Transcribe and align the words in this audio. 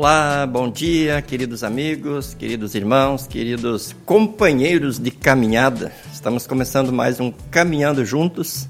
Olá, 0.00 0.46
bom 0.46 0.70
dia, 0.70 1.20
queridos 1.20 1.62
amigos, 1.62 2.32
queridos 2.32 2.74
irmãos, 2.74 3.26
queridos 3.26 3.94
companheiros 4.06 4.98
de 4.98 5.10
caminhada. 5.10 5.92
Estamos 6.10 6.46
começando 6.46 6.90
mais 6.90 7.20
um 7.20 7.30
Caminhando 7.50 8.02
Juntos, 8.02 8.66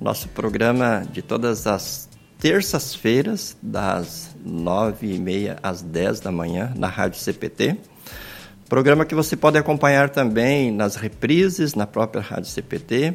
nosso 0.00 0.26
programa 0.30 1.06
de 1.12 1.20
todas 1.20 1.66
as 1.66 2.08
terças-feiras, 2.38 3.58
das 3.60 4.34
nove 4.42 5.14
e 5.14 5.18
meia 5.18 5.58
às 5.62 5.82
dez 5.82 6.18
da 6.18 6.32
manhã, 6.32 6.72
na 6.78 6.88
Rádio 6.88 7.20
CPT. 7.20 7.76
Programa 8.66 9.04
que 9.04 9.14
você 9.14 9.36
pode 9.36 9.58
acompanhar 9.58 10.08
também 10.08 10.70
nas 10.72 10.96
reprises, 10.96 11.74
na 11.74 11.86
própria 11.86 12.22
Rádio 12.22 12.48
CPT, 12.48 13.12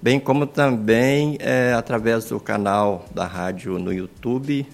bem 0.00 0.20
como 0.20 0.46
também 0.46 1.36
é, 1.40 1.74
através 1.76 2.26
do 2.26 2.38
canal 2.38 3.04
da 3.12 3.26
rádio 3.26 3.76
no 3.76 3.92
YouTube 3.92 4.64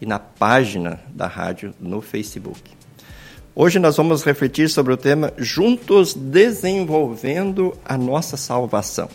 e 0.00 0.06
na 0.06 0.18
página 0.18 1.00
da 1.08 1.26
rádio 1.26 1.74
no 1.78 2.00
Facebook. 2.00 2.70
Hoje 3.54 3.78
nós 3.78 3.96
vamos 3.96 4.24
refletir 4.24 4.70
sobre 4.70 4.92
o 4.92 4.96
tema 4.96 5.32
Juntos 5.36 6.14
Desenvolvendo 6.14 7.76
a 7.84 7.98
Nossa 7.98 8.36
Salvação. 8.36 9.08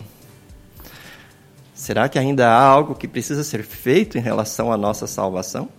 Será 1.73 2.07
que 2.07 2.19
ainda 2.19 2.49
há 2.49 2.61
algo 2.61 2.95
que 2.95 3.07
precisa 3.07 3.43
ser 3.43 3.63
feito 3.63 4.17
em 4.17 4.21
relação 4.21 4.71
à 4.71 4.77
nossa 4.77 5.07
salvação? 5.07 5.69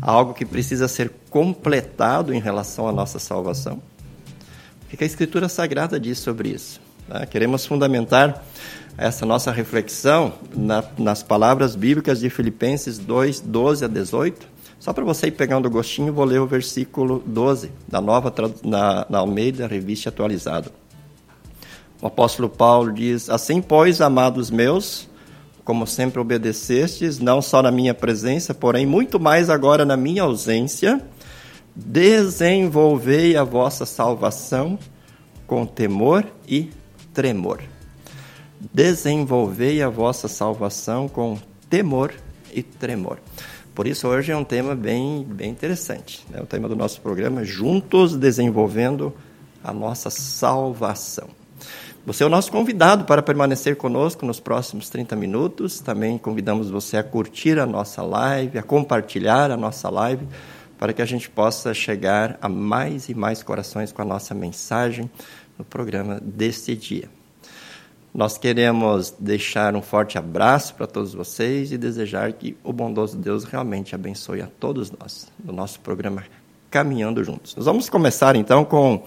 algo 0.00 0.34
que 0.34 0.44
precisa 0.44 0.88
ser 0.88 1.10
completado 1.30 2.34
em 2.34 2.40
relação 2.40 2.88
à 2.88 2.92
nossa 2.92 3.18
salvação? 3.18 3.80
O 4.84 4.96
que 4.96 5.02
a 5.02 5.06
Escritura 5.06 5.48
Sagrada 5.48 5.98
diz 5.98 6.18
sobre 6.18 6.50
isso? 6.50 6.80
Né? 7.08 7.26
Queremos 7.26 7.66
fundamentar 7.66 8.44
essa 8.98 9.26
nossa 9.26 9.52
reflexão 9.52 10.32
na, 10.54 10.82
nas 10.98 11.22
palavras 11.22 11.76
bíblicas 11.76 12.20
de 12.20 12.30
Filipenses 12.30 12.98
2, 12.98 13.40
12 13.40 13.84
a 13.84 13.88
18. 13.88 14.46
Só 14.78 14.92
para 14.92 15.04
você 15.04 15.26
ir 15.26 15.32
pegando 15.32 15.66
o 15.66 15.70
gostinho, 15.70 16.12
vou 16.12 16.24
ler 16.24 16.40
o 16.40 16.46
versículo 16.46 17.22
12 17.26 17.70
da 17.86 18.00
nova 18.00 18.32
na, 18.64 19.06
na 19.08 19.18
Almeida 19.18 19.66
Revista 19.66 20.08
Atualizada. 20.08 20.70
O 22.00 22.06
apóstolo 22.06 22.48
Paulo 22.48 22.92
diz: 22.92 23.28
Assim, 23.28 23.60
pois, 23.60 24.00
amados 24.00 24.50
meus, 24.50 25.08
como 25.64 25.86
sempre 25.86 26.20
obedecestes, 26.20 27.18
não 27.18 27.42
só 27.42 27.62
na 27.62 27.70
minha 27.70 27.94
presença, 27.94 28.54
porém 28.54 28.86
muito 28.86 29.18
mais 29.18 29.50
agora 29.50 29.84
na 29.84 29.96
minha 29.96 30.22
ausência, 30.22 31.02
desenvolvei 31.74 33.36
a 33.36 33.44
vossa 33.44 33.84
salvação 33.84 34.78
com 35.46 35.66
temor 35.66 36.24
e 36.46 36.70
tremor 37.12 37.60
desenvolvei 38.72 39.82
a 39.82 39.88
vossa 39.88 40.28
salvação 40.28 41.08
com 41.08 41.38
temor 41.68 42.12
e 42.52 42.62
tremor. 42.62 43.18
Por 43.74 43.86
isso, 43.86 44.08
hoje 44.08 44.32
é 44.32 44.36
um 44.36 44.44
tema 44.44 44.74
bem, 44.74 45.22
bem 45.22 45.50
interessante. 45.50 46.24
Né? 46.30 46.40
O 46.40 46.46
tema 46.46 46.68
do 46.68 46.74
nosso 46.74 47.00
programa 47.00 47.44
Juntos 47.44 48.16
Desenvolvendo 48.16 49.12
a 49.62 49.72
Nossa 49.72 50.08
Salvação. 50.08 51.28
Você 52.06 52.22
é 52.22 52.26
o 52.26 52.30
nosso 52.30 52.52
convidado 52.52 53.04
para 53.04 53.20
permanecer 53.20 53.76
conosco 53.76 54.24
nos 54.24 54.38
próximos 54.38 54.88
30 54.88 55.16
minutos. 55.16 55.80
Também 55.80 56.16
convidamos 56.16 56.70
você 56.70 56.96
a 56.96 57.02
curtir 57.02 57.58
a 57.58 57.66
nossa 57.66 58.00
live, 58.00 58.58
a 58.58 58.62
compartilhar 58.62 59.50
a 59.50 59.56
nossa 59.56 59.90
live, 59.90 60.24
para 60.78 60.92
que 60.92 61.02
a 61.02 61.06
gente 61.06 61.28
possa 61.28 61.74
chegar 61.74 62.38
a 62.40 62.48
mais 62.48 63.08
e 63.08 63.14
mais 63.14 63.42
corações 63.42 63.90
com 63.90 64.02
a 64.02 64.04
nossa 64.04 64.34
mensagem 64.34 65.10
no 65.58 65.64
programa 65.64 66.20
deste 66.22 66.76
dia. 66.76 67.15
Nós 68.16 68.38
queremos 68.38 69.14
deixar 69.20 69.76
um 69.76 69.82
forte 69.82 70.16
abraço 70.16 70.74
para 70.74 70.86
todos 70.86 71.12
vocês 71.12 71.70
e 71.70 71.76
desejar 71.76 72.32
que 72.32 72.56
o 72.64 72.72
bondoso 72.72 73.14
Deus 73.14 73.44
realmente 73.44 73.94
abençoe 73.94 74.40
a 74.40 74.48
todos 74.58 74.90
nós 74.90 75.30
no 75.44 75.52
nosso 75.52 75.78
programa 75.80 76.24
Caminhando 76.70 77.22
Juntos. 77.22 77.54
Nós 77.54 77.66
vamos 77.66 77.90
começar 77.90 78.34
então 78.34 78.64
com 78.64 79.04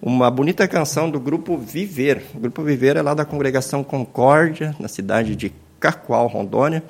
uma 0.00 0.30
bonita 0.30 0.68
canção 0.68 1.10
do 1.10 1.18
grupo 1.18 1.58
Viver. 1.58 2.22
O 2.32 2.38
grupo 2.38 2.62
Viver 2.62 2.96
é 2.96 3.02
lá 3.02 3.12
da 3.12 3.24
congregação 3.24 3.82
Concórdia, 3.82 4.72
na 4.78 4.86
cidade 4.86 5.34
de 5.34 5.52
Cacoal, 5.80 6.28
Rondônia. 6.28 6.84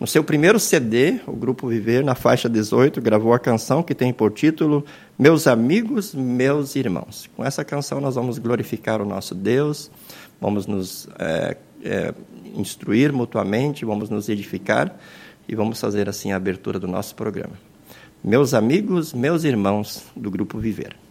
No 0.00 0.08
seu 0.08 0.24
primeiro 0.24 0.58
CD, 0.58 1.20
o 1.28 1.36
grupo 1.36 1.68
Viver, 1.68 2.02
na 2.02 2.16
faixa 2.16 2.48
18, 2.48 3.00
gravou 3.00 3.32
a 3.32 3.38
canção 3.38 3.84
que 3.84 3.94
tem 3.94 4.12
por 4.12 4.32
título 4.32 4.84
Meus 5.16 5.46
Amigos, 5.46 6.12
Meus 6.12 6.74
Irmãos. 6.74 7.30
Com 7.36 7.44
essa 7.44 7.64
canção 7.64 8.00
nós 8.00 8.16
vamos 8.16 8.40
glorificar 8.40 9.00
o 9.00 9.06
nosso 9.06 9.32
Deus 9.32 9.92
vamos 10.44 10.66
nos 10.66 11.08
é, 11.18 11.56
é, 11.82 12.14
instruir 12.54 13.14
mutuamente, 13.14 13.82
vamos 13.82 14.10
nos 14.10 14.28
edificar 14.28 14.94
e 15.48 15.54
vamos 15.54 15.80
fazer 15.80 16.06
assim 16.06 16.32
a 16.32 16.36
abertura 16.36 16.78
do 16.78 16.86
nosso 16.86 17.14
programa. 17.14 17.54
Meus 18.22 18.52
amigos, 18.52 19.14
meus 19.14 19.44
irmãos 19.44 20.04
do 20.14 20.30
Grupo 20.30 20.58
Viver. 20.58 21.03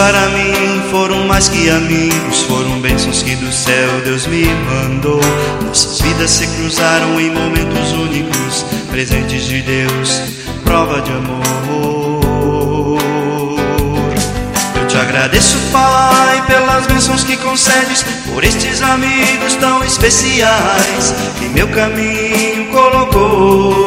Para 0.00 0.28
mim 0.30 0.80
foram 0.90 1.26
mais 1.26 1.50
que 1.50 1.68
amigos, 1.68 2.40
foram 2.44 2.80
bênçãos 2.80 3.22
que 3.22 3.36
do 3.36 3.52
céu 3.52 4.00
Deus 4.02 4.26
me 4.26 4.46
mandou. 4.46 5.20
Nossas 5.62 6.00
vidas 6.00 6.30
se 6.30 6.46
cruzaram 6.46 7.20
em 7.20 7.28
momentos 7.30 7.92
únicos, 7.92 8.64
presentes 8.90 9.44
de 9.44 9.60
Deus, 9.60 10.22
prova 10.64 11.02
de 11.02 11.12
amor. 11.12 12.98
Eu 14.74 14.86
te 14.86 14.96
agradeço, 14.96 15.58
Pai, 15.70 16.46
pelas 16.46 16.86
bênçãos 16.86 17.22
que 17.22 17.36
concedes, 17.36 18.02
por 18.32 18.42
estes 18.42 18.80
amigos 18.80 19.54
tão 19.56 19.84
especiais 19.84 21.14
que 21.38 21.46
meu 21.50 21.68
caminho 21.68 22.68
colocou. 22.72 23.79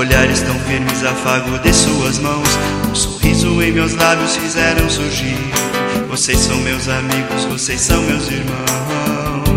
Olhares 0.00 0.40
tão 0.40 0.58
firmes, 0.60 1.04
afago 1.04 1.58
de 1.58 1.74
suas 1.74 2.18
mãos. 2.18 2.48
Um 2.90 2.94
sorriso 2.94 3.62
em 3.62 3.70
meus 3.70 3.94
lábios 3.94 4.34
fizeram 4.36 4.88
surgir. 4.88 5.36
Vocês 6.08 6.38
são 6.38 6.56
meus 6.58 6.88
amigos, 6.88 7.44
vocês 7.44 7.82
são 7.82 8.02
meus 8.02 8.26
irmãos. 8.28 9.50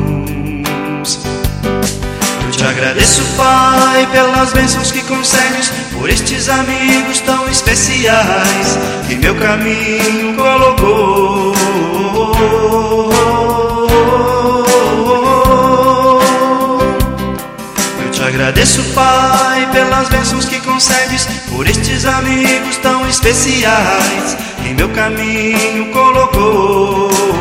Eu 2.46 2.52
te 2.52 2.64
agradeço, 2.66 3.24
Pai, 3.38 4.06
pelas 4.12 4.52
bênçãos 4.52 4.92
que 4.92 5.02
concedes, 5.04 5.72
por 5.94 6.10
estes 6.10 6.50
amigos 6.50 7.22
tão 7.22 7.48
especiais 7.50 8.78
que 9.08 9.16
meu 9.16 9.36
caminho 9.36 10.36
colocou. 10.36 11.54
Agradeço, 18.44 18.84
Pai, 18.94 19.72
pelas 19.72 20.10
bênçãos 20.10 20.44
que 20.44 20.60
concedes, 20.60 21.26
por 21.48 21.66
estes 21.66 22.04
amigos 22.04 22.76
tão 22.76 23.08
especiais, 23.08 24.38
em 24.66 24.74
meu 24.74 24.90
caminho 24.90 25.90
colocou. 25.94 27.33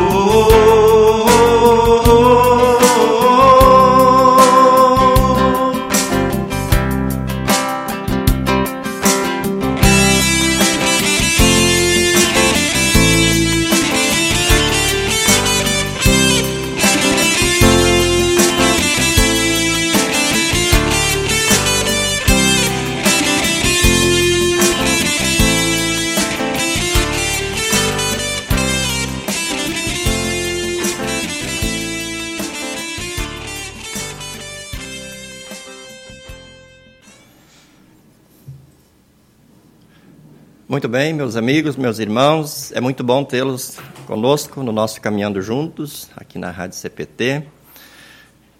Muito 40.83 40.91
bem, 40.91 41.13
meus 41.13 41.37
amigos, 41.37 41.77
meus 41.77 41.97
irmãos, 41.97 42.69
é 42.73 42.81
muito 42.81 43.05
bom 43.05 43.23
tê-los 43.23 43.79
conosco 44.05 44.61
no 44.61 44.73
nosso 44.73 44.99
Caminhando 44.99 45.41
Juntos, 45.41 46.09
aqui 46.13 46.37
na 46.37 46.51
Rádio 46.51 46.77
CPT. 46.77 47.43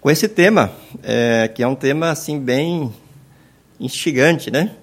com 0.00 0.10
esse 0.10 0.26
tema, 0.26 0.72
é, 1.02 1.48
que 1.48 1.62
é 1.62 1.68
um 1.68 1.74
tema 1.74 2.08
assim 2.08 2.40
bem 2.40 2.90
instigante, 3.78 4.50
né? 4.50 4.74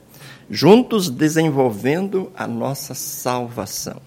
Juntos 0.51 1.09
desenvolvendo 1.09 2.31
a 2.37 2.45
nossa 2.45 2.93
salvação. 2.93 3.99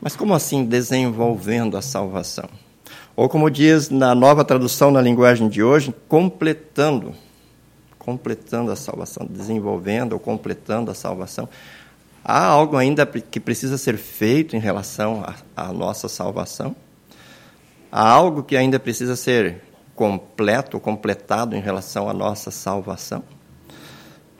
Mas 0.00 0.16
como 0.16 0.34
assim 0.34 0.64
desenvolvendo 0.64 1.76
a 1.76 1.80
salvação? 1.80 2.48
Ou 3.14 3.28
como 3.28 3.48
diz 3.48 3.88
na 3.88 4.16
nova 4.16 4.44
tradução 4.44 4.90
na 4.90 5.00
linguagem 5.00 5.48
de 5.48 5.62
hoje, 5.62 5.94
completando. 6.08 7.14
Completando 8.00 8.72
a 8.72 8.76
salvação, 8.76 9.24
desenvolvendo 9.30 10.14
ou 10.14 10.18
completando 10.18 10.90
a 10.90 10.94
salvação. 10.94 11.48
Há 12.24 12.42
algo 12.46 12.78
ainda 12.78 13.04
que 13.04 13.38
precisa 13.38 13.76
ser 13.76 13.98
feito 13.98 14.56
em 14.56 14.58
relação 14.58 15.22
à 15.54 15.72
nossa 15.74 16.08
salvação? 16.08 16.74
Há 17.92 18.08
algo 18.08 18.42
que 18.42 18.56
ainda 18.56 18.80
precisa 18.80 19.14
ser 19.14 19.60
completo, 19.94 20.80
completado 20.80 21.54
em 21.54 21.60
relação 21.60 22.08
à 22.08 22.14
nossa 22.14 22.50
salvação? 22.50 23.22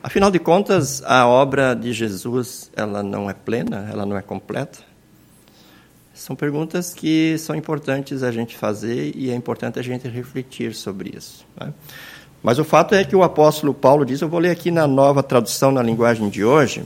Afinal 0.01 0.31
de 0.31 0.39
contas, 0.39 1.03
a 1.03 1.27
obra 1.27 1.75
de 1.75 1.93
Jesus, 1.93 2.71
ela 2.75 3.03
não 3.03 3.29
é 3.29 3.33
plena, 3.33 3.87
ela 3.91 4.03
não 4.03 4.17
é 4.17 4.21
completa? 4.23 4.79
São 6.11 6.35
perguntas 6.35 6.91
que 6.91 7.37
são 7.37 7.55
importantes 7.55 8.23
a 8.23 8.31
gente 8.31 8.57
fazer 8.57 9.15
e 9.15 9.29
é 9.29 9.35
importante 9.35 9.77
a 9.77 9.83
gente 9.83 10.07
refletir 10.07 10.73
sobre 10.73 11.15
isso. 11.15 11.45
Né? 11.59 11.71
Mas 12.41 12.57
o 12.57 12.63
fato 12.63 12.95
é 12.95 13.03
que 13.03 13.15
o 13.15 13.21
apóstolo 13.21 13.73
Paulo 13.73 14.05
diz, 14.05 14.21
eu 14.21 14.29
vou 14.29 14.39
ler 14.39 14.49
aqui 14.49 14.71
na 14.71 14.87
nova 14.87 15.21
tradução 15.21 15.71
na 15.71 15.83
linguagem 15.83 16.29
de 16.29 16.43
hoje, 16.43 16.83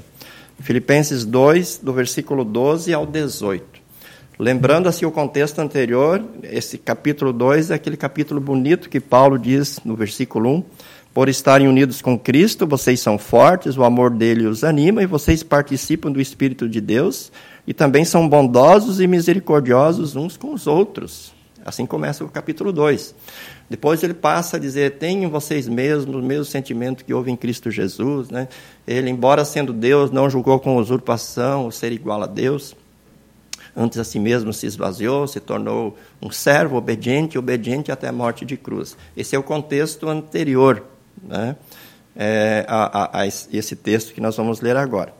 Filipenses 0.62 1.26
2, 1.26 1.80
do 1.82 1.94
versículo 1.94 2.44
12 2.44 2.94
ao 2.94 3.06
18. 3.06 3.80
Lembrando 4.38 4.88
assim 4.88 5.06
o 5.06 5.12
contexto 5.12 5.60
anterior, 5.60 6.24
esse 6.44 6.78
capítulo 6.78 7.34
2 7.34 7.72
é 7.72 7.76
aquele 7.76 7.98
capítulo 7.98 8.40
bonito 8.40 8.90
que 8.90 9.00
Paulo 9.00 9.38
diz 9.38 9.80
no 9.84 9.96
versículo 9.96 10.50
1: 10.50 10.64
Por 11.14 11.28
estarem 11.28 11.68
unidos 11.68 12.02
com 12.02 12.18
Cristo, 12.18 12.66
vocês 12.66 13.00
são 13.00 13.18
fortes, 13.18 13.78
o 13.78 13.84
amor 13.84 14.12
dele 14.12 14.48
os 14.48 14.64
anima 14.64 15.04
e 15.04 15.06
vocês 15.06 15.44
participam 15.44 16.12
do 16.12 16.22
Espírito 16.22 16.70
de 16.70 16.80
Deus 16.80 17.32
e 17.68 17.74
também 17.74 18.06
são 18.06 18.28
bondosos 18.28 19.02
e 19.02 19.08
misericordiosos 19.08 20.16
uns 20.16 20.38
com 20.38 20.54
os 20.54 20.68
outros. 20.68 21.39
Assim 21.70 21.86
começa 21.86 22.24
o 22.24 22.30
capítulo 22.30 22.74
2. 22.74 23.16
Depois 23.70 24.04
ele 24.04 24.14
passa 24.14 24.58
a 24.58 24.60
dizer: 24.60 24.98
tenham 24.98 25.30
vocês 25.30 25.68
mesmos 25.68 26.16
o 26.16 26.22
mesmo 26.22 26.46
sentimento 26.46 27.06
que 27.06 27.14
houve 27.14 27.32
em 27.32 27.36
Cristo 27.36 27.72
Jesus. 27.72 28.30
Né? 28.30 28.48
Ele, 28.88 29.10
embora 29.10 29.46
sendo 29.46 29.72
Deus, 29.72 30.12
não 30.12 30.30
julgou 30.30 30.60
com 30.60 30.76
usurpação 30.76 31.68
o 31.68 31.72
ser 31.72 31.92
igual 31.92 32.22
a 32.24 32.28
Deus 32.28 32.76
Antes 33.76 33.98
a 33.98 34.04
si 34.04 34.20
mesmo 34.20 34.52
se 34.52 34.66
esvaziou, 34.66 35.28
se 35.28 35.40
tornou 35.40 35.98
um 36.22 36.32
servo 36.32 36.76
obediente, 36.76 37.38
obediente 37.38 37.92
até 37.92 38.08
a 38.08 38.12
morte 38.12 38.46
de 38.46 38.58
cruz. 38.58 38.98
Esse 39.16 39.36
é 39.36 39.40
o 39.40 39.44
contexto 39.44 40.10
anterior 40.10 40.84
né, 41.22 41.56
é, 42.16 42.66
a, 42.68 43.04
a, 43.04 43.22
a 43.22 43.28
esse 43.28 43.76
texto 43.76 44.14
que 44.14 44.22
nós 44.22 44.36
vamos 44.36 44.62
ler 44.62 44.76
agora. 44.76 45.14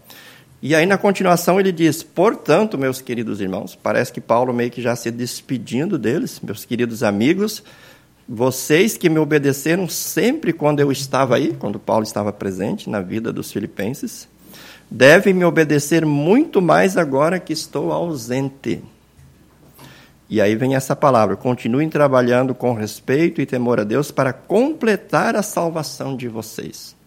E 0.62 0.76
aí, 0.76 0.86
na 0.86 0.98
continuação, 0.98 1.60
ele 1.60 1.72
diz: 1.72 2.04
Portanto, 2.04 2.78
meus 2.78 3.00
queridos 3.00 3.40
irmãos, 3.40 3.76
parece 3.82 4.12
que 4.12 4.20
Paulo 4.20 4.54
meio 4.54 4.70
que 4.70 4.82
já 4.82 4.96
se 4.96 5.10
despedindo 5.10 5.98
deles, 5.98 6.42
meus 6.42 6.66
queridos 6.66 7.02
amigos, 7.02 7.64
vocês 8.28 8.98
que 8.98 9.10
me 9.10 9.20
obedeceram 9.20 9.88
sempre 9.88 10.52
quando 10.52 10.82
eu 10.82 10.92
estava 10.92 11.36
aí, 11.36 11.56
quando 11.58 11.80
Paulo 11.80 12.04
estava 12.04 12.34
presente 12.34 12.90
na 12.90 13.02
vida 13.02 13.32
dos 13.32 13.52
filipenses, 13.52 14.28
devem 14.92 15.34
me 15.34 15.46
obedecer 15.46 16.06
muito 16.06 16.62
mais 16.62 16.98
agora 16.98 17.40
que 17.40 17.54
estou 17.54 17.92
ausente. 17.94 18.84
E 20.30 20.42
aí 20.42 20.56
vem 20.56 20.76
essa 20.76 20.96
palavra: 20.96 21.38
continuem 21.38 21.90
trabalhando 21.90 22.54
com 22.54 22.74
respeito 22.74 23.42
e 23.42 23.46
temor 23.46 23.80
a 23.80 23.86
Deus 23.86 24.12
para 24.12 24.34
completar 24.34 25.38
a 25.38 25.42
salvação 25.42 26.18
de 26.18 26.28
vocês. 26.28 26.99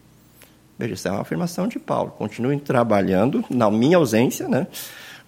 Veja, 0.78 0.94
isso 0.94 1.08
é 1.08 1.10
uma 1.10 1.20
afirmação 1.20 1.68
de 1.68 1.78
Paulo. 1.78 2.12
Continuem 2.12 2.58
trabalhando, 2.58 3.44
na 3.50 3.70
minha 3.70 3.96
ausência, 3.96 4.48
né, 4.48 4.66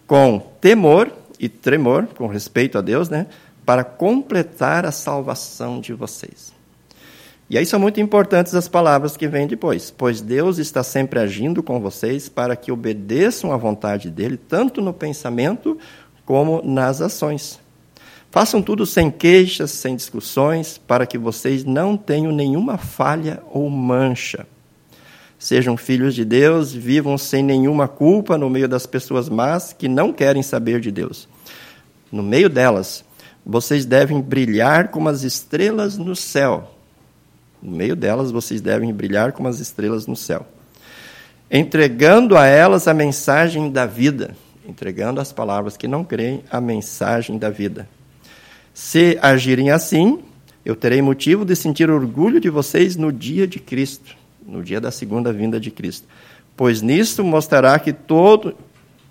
com 0.07 0.39
temor 0.61 1.11
e 1.39 1.49
tremor, 1.49 2.07
com 2.17 2.27
respeito 2.27 2.79
a 2.79 2.81
Deus, 2.81 3.09
né, 3.09 3.27
para 3.65 3.85
completar 3.85 4.85
a 4.85 4.93
salvação 4.93 5.81
de 5.81 5.93
vocês. 5.93 6.53
E 7.49 7.59
aí 7.59 7.67
são 7.67 7.79
muito 7.79 8.01
importantes 8.01 8.55
as 8.55 8.69
palavras 8.69 9.17
que 9.17 9.29
vêm 9.29 9.47
depois. 9.47 9.91
Pois 9.91 10.21
Deus 10.21 10.59
está 10.59 10.83
sempre 10.83 11.21
agindo 11.21 11.63
com 11.63 11.79
vocês 11.79 12.29
para 12.29 12.57
que 12.57 12.73
obedeçam 12.73 13.53
à 13.53 13.57
vontade 13.57 14.11
dele, 14.11 14.37
tanto 14.37 14.81
no 14.81 14.93
pensamento 14.93 15.79
como 16.25 16.63
nas 16.65 17.01
ações. 17.03 17.61
Façam 18.31 18.61
tudo 18.61 18.85
sem 18.85 19.11
queixas, 19.11 19.71
sem 19.71 19.95
discussões, 19.95 20.79
para 20.79 21.07
que 21.07 21.17
vocês 21.17 21.65
não 21.65 21.97
tenham 21.97 22.33
nenhuma 22.33 22.77
falha 22.77 23.41
ou 23.53 23.71
mancha. 23.71 24.47
Sejam 25.45 25.77
filhos 25.77 26.15
de 26.15 26.25
Deus, 26.25 26.73
vivam 26.73 27.19
sem 27.19 27.43
nenhuma 27.43 27.87
culpa 27.87 28.39
no 28.39 28.49
meio 28.49 28.69
das 28.69 28.87
pessoas 28.87 29.29
más 29.29 29.73
que 29.73 29.89
não 29.89 30.13
querem 30.13 30.43
saber 30.43 30.81
de 30.81 30.91
Deus. 30.91 31.29
No 32.11 32.23
meio 32.23 32.49
delas, 32.49 33.05
vocês 33.45 33.85
devem 33.85 34.23
brilhar 34.23 34.89
como 34.89 35.09
as 35.09 35.23
estrelas 35.23 35.99
no 35.99 36.17
céu 36.17 36.71
no 37.65 37.73
meio 37.73 37.97
delas 37.97 38.31
vocês 38.31 38.61
devem 38.61 38.93
brilhar 38.93 39.33
como 39.33 39.49
as 39.49 39.59
estrelas 39.59 40.07
no 40.07 40.15
céu, 40.15 40.47
entregando 41.51 42.37
a 42.37 42.45
elas 42.45 42.87
a 42.87 42.93
mensagem 42.93 43.71
da 43.71 43.87
vida, 43.87 44.37
entregando 44.69 45.19
às 45.19 45.33
palavras 45.33 45.75
que 45.75 45.89
não 45.89 46.05
creem 46.05 46.45
a 46.51 46.61
mensagem 46.61 47.39
da 47.39 47.49
vida. 47.49 47.89
Se 48.75 49.19
agirem 49.23 49.71
assim, 49.71 50.23
eu 50.63 50.77
terei 50.77 51.01
motivo 51.01 51.43
de 51.43 51.57
sentir 51.57 51.91
orgulho 51.91 52.39
de 52.39 52.51
vocês 52.51 52.97
no 52.97 53.11
dia 53.11 53.47
de 53.47 53.59
Cristo, 53.59 54.15
no 54.47 54.63
dia 54.63 54.81
da 54.81 54.91
segunda 54.91 55.33
vinda 55.33 55.59
de 55.59 55.71
Cristo. 55.71 56.07
Pois 56.57 56.83
nisso 56.83 57.25
mostrará 57.25 57.79
que 57.79 57.93
todo, 57.93 58.55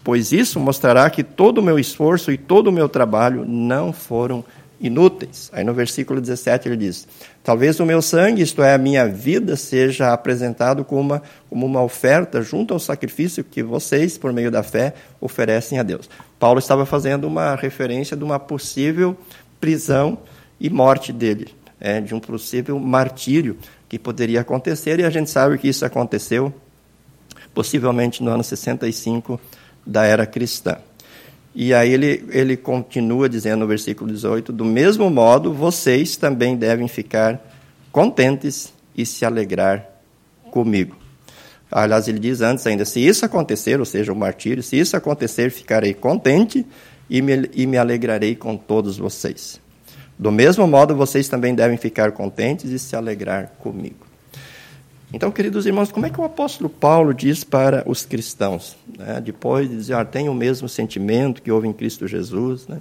pois 0.03 0.31
isso 0.31 0.59
mostrará 0.59 1.09
que 1.09 1.23
todo 1.23 1.57
o 1.57 1.63
meu 1.63 1.77
esforço 1.77 2.31
e 2.31 2.37
todo 2.37 2.67
o 2.67 2.71
meu 2.71 2.87
trabalho 2.87 3.45
não 3.45 3.91
foram 3.91 4.43
inúteis. 4.79 5.49
Aí 5.53 5.63
no 5.63 5.73
versículo 5.73 6.19
17 6.19 6.67
ele 6.67 6.77
diz: 6.77 7.07
Talvez 7.43 7.79
o 7.79 7.85
meu 7.85 8.01
sangue, 8.01 8.41
isto 8.41 8.61
é, 8.61 8.73
a 8.73 8.77
minha 8.77 9.07
vida, 9.07 9.55
seja 9.55 10.13
apresentado 10.13 10.83
como 10.83 11.01
uma, 11.01 11.23
como 11.49 11.65
uma 11.65 11.81
oferta 11.81 12.41
junto 12.41 12.73
ao 12.73 12.79
sacrifício 12.79 13.43
que 13.43 13.63
vocês, 13.63 14.17
por 14.17 14.33
meio 14.33 14.51
da 14.51 14.61
fé, 14.61 14.93
oferecem 15.19 15.79
a 15.79 15.83
Deus. 15.83 16.09
Paulo 16.37 16.59
estava 16.59 16.85
fazendo 16.85 17.25
uma 17.25 17.55
referência 17.55 18.15
de 18.17 18.23
uma 18.23 18.37
possível 18.37 19.17
prisão 19.59 20.17
e 20.59 20.69
morte 20.69 21.13
dele, 21.13 21.47
é, 21.79 22.01
de 22.01 22.13
um 22.13 22.19
possível 22.19 22.77
martírio 22.77 23.57
que 23.93 23.99
poderia 23.99 24.41
acontecer, 24.41 24.99
e 24.99 25.03
a 25.03 25.09
gente 25.11 25.29
sabe 25.29 25.55
que 25.55 25.67
isso 25.67 25.85
aconteceu 25.85 26.51
possivelmente 27.53 28.23
no 28.23 28.31
ano 28.31 28.43
65 28.43 29.39
da 29.85 30.03
era 30.03 30.25
cristã. 30.25 30.77
E 31.53 31.75
aí 31.75 31.93
ele, 31.93 32.25
ele 32.29 32.57
continua 32.57 33.29
dizendo 33.29 33.59
no 33.59 33.67
versículo 33.67 34.11
18: 34.11 34.51
Do 34.51 34.65
mesmo 34.65 35.11
modo, 35.11 35.53
vocês 35.53 36.17
também 36.17 36.55
devem 36.55 36.87
ficar 36.87 37.39
contentes 37.91 38.73
e 38.97 39.05
se 39.05 39.23
alegrar 39.25 39.87
comigo. 40.49 40.95
Aliás, 41.71 42.07
ele 42.07 42.17
diz 42.17 42.41
antes 42.41 42.65
ainda: 42.65 42.85
se 42.85 42.99
isso 42.99 43.23
acontecer, 43.23 43.79
ou 43.79 43.85
seja, 43.85 44.11
o 44.11 44.15
martírio, 44.15 44.63
se 44.63 44.75
isso 44.75 44.97
acontecer, 44.97 45.51
ficarei 45.51 45.93
contente 45.93 46.65
e 47.07 47.21
me, 47.21 47.47
e 47.53 47.67
me 47.67 47.77
alegrarei 47.77 48.35
com 48.35 48.57
todos 48.57 48.97
vocês. 48.97 49.61
Do 50.17 50.31
mesmo 50.31 50.67
modo, 50.67 50.95
vocês 50.95 51.27
também 51.27 51.55
devem 51.55 51.77
ficar 51.77 52.11
contentes 52.11 52.71
e 52.71 52.79
se 52.79 52.95
alegrar 52.95 53.53
comigo. 53.59 54.05
Então, 55.11 55.31
queridos 55.31 55.65
irmãos, 55.65 55.91
como 55.91 56.07
é 56.07 56.09
que 56.09 56.19
o 56.19 56.23
apóstolo 56.23 56.67
Paulo 56.67 57.13
diz 57.13 57.43
para 57.43 57.83
os 57.87 58.03
cristãos? 58.03 58.75
Né? 58.97 59.21
Depois 59.21 59.69
de 59.69 59.75
dizer, 59.75 59.93
ah, 59.93 60.03
tem 60.03 60.27
o 60.27 60.33
mesmo 60.33 60.67
sentimento 60.67 61.41
que 61.41 61.51
houve 61.51 61.67
em 61.67 61.73
Cristo 61.73 62.07
Jesus, 62.07 62.67
né? 62.67 62.79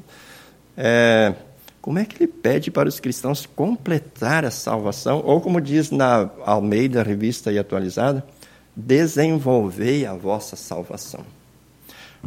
é, 0.77 1.35
como 1.83 1.99
é 1.99 2.05
que 2.07 2.23
ele 2.23 2.33
pede 2.33 2.71
para 2.71 2.89
os 2.89 3.01
cristãos 3.01 3.45
completar 3.45 4.45
a 4.47 4.51
salvação? 4.51 5.21
Ou, 5.27 5.41
como 5.41 5.61
diz 5.61 5.91
na 5.91 6.31
Almeida, 6.47 7.03
revista 7.03 7.53
e 7.53 7.59
atualizada, 7.59 8.25
desenvolvei 8.75 10.07
a 10.07 10.15
vossa 10.15 10.57
salvação. 10.57 11.21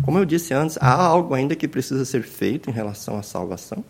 Como 0.03 0.19
eu 0.19 0.25
disse 0.25 0.53
antes, 0.53 0.77
há 0.79 0.93
algo 0.93 1.33
ainda 1.33 1.55
que 1.55 1.67
precisa 1.67 2.03
ser 2.03 2.21
feito 2.23 2.69
em 2.69 2.73
relação 2.73 3.17
à 3.17 3.23
salvação. 3.23 3.83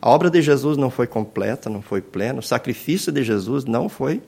A 0.00 0.08
obra 0.10 0.30
de 0.30 0.40
Jesus 0.40 0.76
não 0.76 0.90
foi 0.90 1.06
completa, 1.06 1.68
não 1.68 1.82
foi 1.82 2.00
plena, 2.00 2.38
o 2.38 2.42
sacrifício 2.42 3.10
de 3.10 3.22
Jesus 3.24 3.64
não 3.64 3.88
foi 3.88 4.22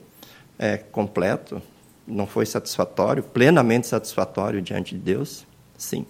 é, 0.59 0.77
completo, 0.77 1.61
não 2.05 2.27
foi 2.27 2.45
satisfatório, 2.45 3.23
plenamente 3.23 3.87
satisfatório 3.87 4.61
diante 4.61 4.95
de 4.95 5.01
Deus? 5.01 5.45
Sim. 5.77 6.05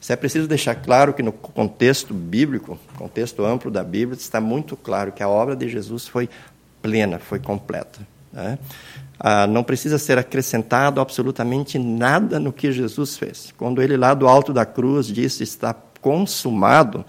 Se 0.00 0.12
é 0.12 0.16
preciso 0.16 0.48
deixar 0.48 0.74
claro 0.74 1.14
que 1.14 1.22
no 1.22 1.32
contexto 1.32 2.12
bíblico, 2.12 2.78
contexto 2.98 3.44
amplo 3.44 3.70
da 3.70 3.84
Bíblia, 3.84 4.18
está 4.18 4.40
muito 4.40 4.76
claro 4.76 5.12
que 5.12 5.22
a 5.22 5.28
obra 5.28 5.54
de 5.54 5.68
Jesus 5.68 6.08
foi 6.08 6.28
plena, 6.82 7.18
foi 7.18 7.38
completa. 7.38 8.00
Né? 8.32 8.58
Ah, 9.18 9.46
não 9.46 9.62
precisa 9.62 9.98
ser 9.98 10.18
acrescentado 10.18 11.00
absolutamente 11.00 11.78
nada 11.78 12.40
no 12.40 12.52
que 12.52 12.72
Jesus 12.72 13.16
fez. 13.16 13.54
Quando 13.56 13.80
ele 13.80 13.96
lá 13.96 14.12
do 14.12 14.26
alto 14.26 14.52
da 14.52 14.66
cruz 14.66 15.06
disse 15.06 15.44
está 15.44 15.72
consumado, 16.00 17.04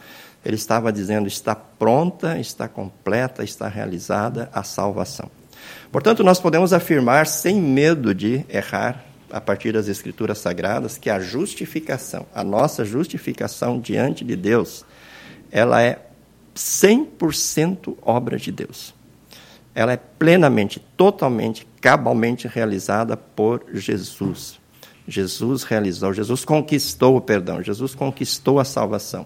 Ele 0.46 0.56
estava 0.56 0.92
dizendo: 0.92 1.28
está 1.28 1.56
pronta, 1.56 2.40
está 2.40 2.68
completa, 2.68 3.44
está 3.44 3.68
realizada 3.68 4.50
a 4.54 4.64
salvação. 4.64 5.30
Portanto, 5.92 6.24
nós 6.24 6.40
podemos 6.40 6.74
afirmar, 6.74 7.28
sem 7.28 7.62
medo 7.62 8.14
de 8.14 8.46
errar, 8.50 9.06
a 9.32 9.42
partir 9.42 9.72
das 9.74 9.88
Escrituras 9.88 10.38
Sagradas, 10.38 10.98
que 10.98 11.10
a 11.10 11.20
justificação, 11.20 12.26
a 12.36 12.44
nossa 12.44 12.86
justificação 12.86 13.80
diante 13.80 14.24
de 14.24 14.36
Deus, 14.36 14.86
ela 15.52 15.82
é 15.82 16.00
100% 16.56 17.98
obra 18.02 18.38
de 18.38 18.52
Deus. 18.52 18.94
Ela 19.74 19.94
é 19.94 19.98
plenamente, 19.98 20.80
totalmente, 20.96 21.68
cabalmente 21.82 22.48
realizada 22.48 23.18
por 23.18 23.66
Jesus. 23.74 24.60
Jesus 25.08 25.64
realizou, 25.64 26.14
Jesus 26.14 26.46
conquistou 26.46 27.18
o 27.18 27.22
perdão, 27.22 27.62
Jesus 27.62 27.94
conquistou 27.96 28.60
a 28.60 28.64
salvação. 28.64 29.26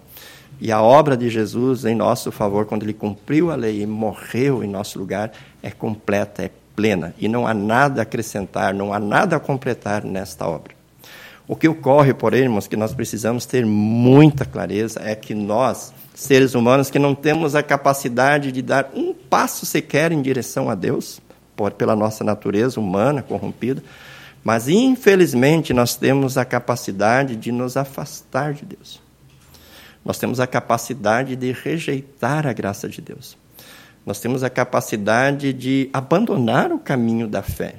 E 0.60 0.72
a 0.72 0.82
obra 0.82 1.16
de 1.16 1.28
Jesus 1.28 1.84
em 1.84 1.94
nosso 1.94 2.32
favor, 2.32 2.66
quando 2.66 2.82
ele 2.82 2.92
cumpriu 2.92 3.50
a 3.50 3.54
lei 3.54 3.82
e 3.82 3.86
morreu 3.86 4.64
em 4.64 4.68
nosso 4.68 4.98
lugar, 4.98 5.30
é 5.62 5.70
completa, 5.70 6.42
é 6.42 6.50
plena. 6.74 7.14
E 7.18 7.28
não 7.28 7.46
há 7.46 7.54
nada 7.54 8.00
a 8.00 8.02
acrescentar, 8.02 8.74
não 8.74 8.92
há 8.92 8.98
nada 8.98 9.36
a 9.36 9.40
completar 9.40 10.04
nesta 10.04 10.46
obra. 10.46 10.74
O 11.46 11.56
que 11.56 11.66
ocorre, 11.66 12.12
porém, 12.12 12.42
irmãos, 12.42 12.66
que 12.66 12.76
nós 12.76 12.92
precisamos 12.92 13.46
ter 13.46 13.64
muita 13.64 14.44
clareza 14.44 15.00
é 15.02 15.14
que 15.14 15.34
nós, 15.34 15.94
seres 16.14 16.54
humanos, 16.54 16.90
que 16.90 16.98
não 16.98 17.14
temos 17.14 17.54
a 17.54 17.62
capacidade 17.62 18.52
de 18.52 18.60
dar 18.60 18.90
um 18.94 19.14
passo 19.14 19.64
sequer 19.64 20.12
em 20.12 20.20
direção 20.20 20.68
a 20.68 20.74
Deus, 20.74 21.20
por, 21.56 21.72
pela 21.72 21.96
nossa 21.96 22.22
natureza 22.22 22.78
humana 22.78 23.22
corrompida, 23.22 23.82
mas 24.44 24.68
infelizmente 24.68 25.72
nós 25.72 25.96
temos 25.96 26.36
a 26.38 26.44
capacidade 26.44 27.34
de 27.34 27.50
nos 27.50 27.76
afastar 27.76 28.52
de 28.52 28.64
Deus. 28.64 29.07
Nós 30.08 30.16
temos 30.16 30.40
a 30.40 30.46
capacidade 30.46 31.36
de 31.36 31.52
rejeitar 31.52 32.46
a 32.46 32.52
graça 32.54 32.88
de 32.88 33.02
Deus. 33.02 33.36
Nós 34.06 34.18
temos 34.18 34.42
a 34.42 34.48
capacidade 34.48 35.52
de 35.52 35.90
abandonar 35.92 36.72
o 36.72 36.78
caminho 36.78 37.28
da 37.28 37.42
fé. 37.42 37.74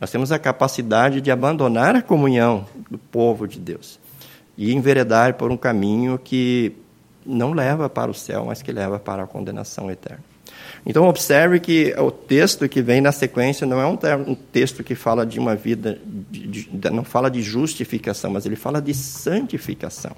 Nós 0.00 0.12
temos 0.12 0.30
a 0.30 0.38
capacidade 0.38 1.20
de 1.20 1.28
abandonar 1.28 1.96
a 1.96 2.02
comunhão 2.02 2.66
do 2.88 2.98
povo 2.98 3.48
de 3.48 3.58
Deus 3.58 3.98
e 4.56 4.72
enveredar 4.72 5.34
por 5.34 5.50
um 5.50 5.56
caminho 5.56 6.20
que 6.22 6.72
não 7.26 7.52
leva 7.52 7.90
para 7.90 8.12
o 8.12 8.14
céu, 8.14 8.44
mas 8.46 8.62
que 8.62 8.70
leva 8.70 9.00
para 9.00 9.24
a 9.24 9.26
condenação 9.26 9.90
eterna. 9.90 10.22
Então, 10.86 11.08
observe 11.08 11.58
que 11.58 11.92
o 11.98 12.12
texto 12.12 12.68
que 12.68 12.80
vem 12.80 13.00
na 13.00 13.10
sequência 13.10 13.66
não 13.66 13.80
é 13.80 13.86
um, 13.86 14.36
texto 14.36 14.84
que 14.84 14.94
fala 14.94 15.26
de 15.26 15.40
uma 15.40 15.56
vida, 15.56 16.00
de, 16.30 16.46
de, 16.46 16.90
não 16.90 17.02
fala 17.02 17.28
de 17.28 17.42
justificação, 17.42 18.30
mas 18.30 18.46
ele 18.46 18.54
fala 18.54 18.80
de 18.80 18.94
santificação. 18.94 20.12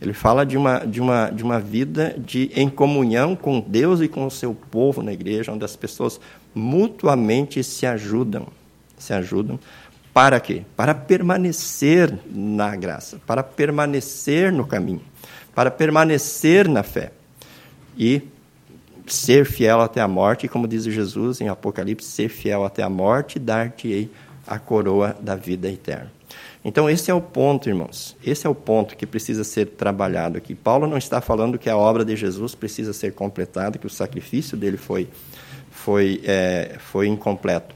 Ele 0.00 0.14
fala 0.14 0.46
de 0.46 0.56
uma, 0.56 0.78
de 0.78 1.00
uma, 1.00 1.30
de 1.30 1.42
uma 1.42 1.60
vida 1.60 2.14
de, 2.18 2.50
em 2.54 2.70
comunhão 2.70 3.36
com 3.36 3.60
Deus 3.60 4.00
e 4.00 4.08
com 4.08 4.26
o 4.26 4.30
seu 4.30 4.54
povo 4.54 5.02
na 5.02 5.12
igreja, 5.12 5.52
onde 5.52 5.64
as 5.64 5.76
pessoas 5.76 6.18
mutuamente 6.54 7.62
se 7.62 7.84
ajudam. 7.84 8.46
Se 8.96 9.12
ajudam. 9.12 9.58
Para 10.12 10.40
quê? 10.40 10.62
Para 10.74 10.94
permanecer 10.94 12.18
na 12.26 12.74
graça, 12.74 13.20
para 13.26 13.42
permanecer 13.42 14.50
no 14.50 14.66
caminho, 14.66 15.02
para 15.54 15.70
permanecer 15.70 16.66
na 16.66 16.82
fé. 16.82 17.12
E 17.96 18.22
ser 19.06 19.44
fiel 19.44 19.80
até 19.80 20.00
a 20.00 20.08
morte, 20.08 20.48
como 20.48 20.66
diz 20.66 20.84
Jesus 20.84 21.40
em 21.40 21.48
Apocalipse, 21.48 22.08
ser 22.08 22.28
fiel 22.28 22.64
até 22.64 22.82
a 22.82 22.88
morte, 22.88 23.38
dar-te-ei 23.38 24.10
a 24.46 24.58
coroa 24.58 25.16
da 25.20 25.36
vida 25.36 25.68
eterna. 25.68 26.10
Então, 26.64 26.90
esse 26.90 27.10
é 27.10 27.14
o 27.14 27.20
ponto, 27.20 27.68
irmãos. 27.68 28.16
Esse 28.24 28.46
é 28.46 28.50
o 28.50 28.54
ponto 28.54 28.96
que 28.96 29.06
precisa 29.06 29.44
ser 29.44 29.66
trabalhado 29.66 30.36
aqui. 30.36 30.54
Paulo 30.54 30.86
não 30.86 30.98
está 30.98 31.20
falando 31.20 31.58
que 31.58 31.70
a 31.70 31.76
obra 31.76 32.04
de 32.04 32.14
Jesus 32.14 32.54
precisa 32.54 32.92
ser 32.92 33.14
completada, 33.14 33.78
que 33.78 33.86
o 33.86 33.90
sacrifício 33.90 34.56
dele 34.56 34.76
foi, 34.76 35.08
foi, 35.70 36.20
é, 36.24 36.76
foi 36.78 37.08
incompleto, 37.08 37.74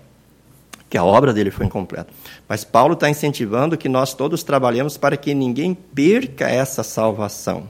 que 0.90 0.98
a 0.98 1.04
obra 1.04 1.32
dele 1.32 1.50
foi 1.50 1.64
incompleta. 1.64 2.12
Mas 2.46 2.62
Paulo 2.62 2.92
está 2.92 3.08
incentivando 3.08 3.78
que 3.78 3.88
nós 3.88 4.12
todos 4.12 4.42
trabalhemos 4.42 4.98
para 4.98 5.16
que 5.16 5.32
ninguém 5.32 5.72
perca 5.72 6.46
essa 6.46 6.82
salvação 6.82 7.68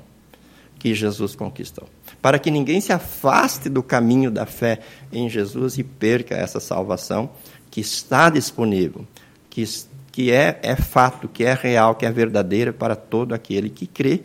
que 0.80 0.94
Jesus 0.94 1.36
conquistou. 1.36 1.88
Para 2.20 2.40
que 2.40 2.50
ninguém 2.50 2.80
se 2.80 2.92
afaste 2.92 3.68
do 3.68 3.82
caminho 3.82 4.30
da 4.30 4.46
fé 4.46 4.80
em 5.12 5.30
Jesus 5.30 5.78
e 5.78 5.84
perca 5.84 6.34
essa 6.34 6.58
salvação 6.58 7.30
que 7.70 7.80
está 7.80 8.28
disponível, 8.28 9.06
que 9.48 9.62
está 9.62 9.93
que 10.14 10.30
é, 10.30 10.60
é 10.62 10.76
fato, 10.76 11.26
que 11.26 11.42
é 11.42 11.54
real, 11.54 11.96
que 11.96 12.06
é 12.06 12.12
verdadeira 12.12 12.72
para 12.72 12.94
todo 12.94 13.34
aquele 13.34 13.68
que 13.68 13.84
crê 13.84 14.20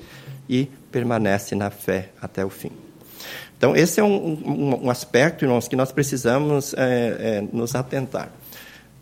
e 0.48 0.70
permanece 0.92 1.56
na 1.56 1.72
fé 1.72 2.12
até 2.22 2.46
o 2.46 2.50
fim. 2.52 2.70
Então, 3.58 3.76
esse 3.76 4.00
é 4.00 4.04
um, 4.04 4.38
um, 4.46 4.86
um 4.86 4.90
aspecto, 4.92 5.46
irmãos, 5.46 5.68
que 5.68 5.76
nós 5.76 5.92
precisamos 5.92 6.76
é, 6.76 6.78
é, 6.78 7.44
nos 7.52 7.74
atentar. 7.74 8.32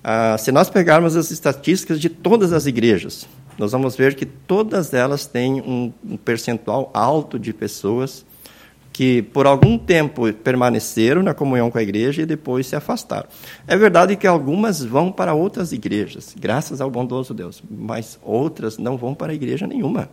Ah, 0.02 0.38
se 0.38 0.50
nós 0.50 0.70
pegarmos 0.70 1.18
as 1.18 1.30
estatísticas 1.30 2.00
de 2.00 2.08
todas 2.08 2.54
as 2.54 2.66
igrejas, 2.68 3.28
nós 3.58 3.74
vamos 3.74 3.98
ver 3.98 4.16
que 4.16 4.26
todas 4.26 4.94
elas 4.94 5.26
têm 5.26 5.60
um, 5.60 5.92
um 6.06 6.16
percentual 6.16 6.90
alto 6.94 7.38
de 7.38 7.52
pessoas 7.52 8.26
que 8.98 9.22
por 9.22 9.46
algum 9.46 9.78
tempo 9.78 10.34
permaneceram 10.34 11.22
na 11.22 11.32
comunhão 11.32 11.70
com 11.70 11.78
a 11.78 11.84
igreja 11.84 12.24
e 12.24 12.26
depois 12.26 12.66
se 12.66 12.76
afastaram. 12.76 13.28
É 13.68 13.78
verdade 13.78 14.16
que 14.16 14.26
algumas 14.26 14.84
vão 14.84 15.12
para 15.12 15.36
outras 15.36 15.72
igrejas, 15.72 16.36
graças 16.36 16.82
ao 16.82 16.90
bondoso 16.90 17.32
Deus, 17.32 17.62
mas 17.70 18.18
outras 18.24 18.80
não 18.80 18.98
vão 18.98 19.14
para 19.14 19.36
igreja 19.36 19.68
nenhuma. 19.68 20.10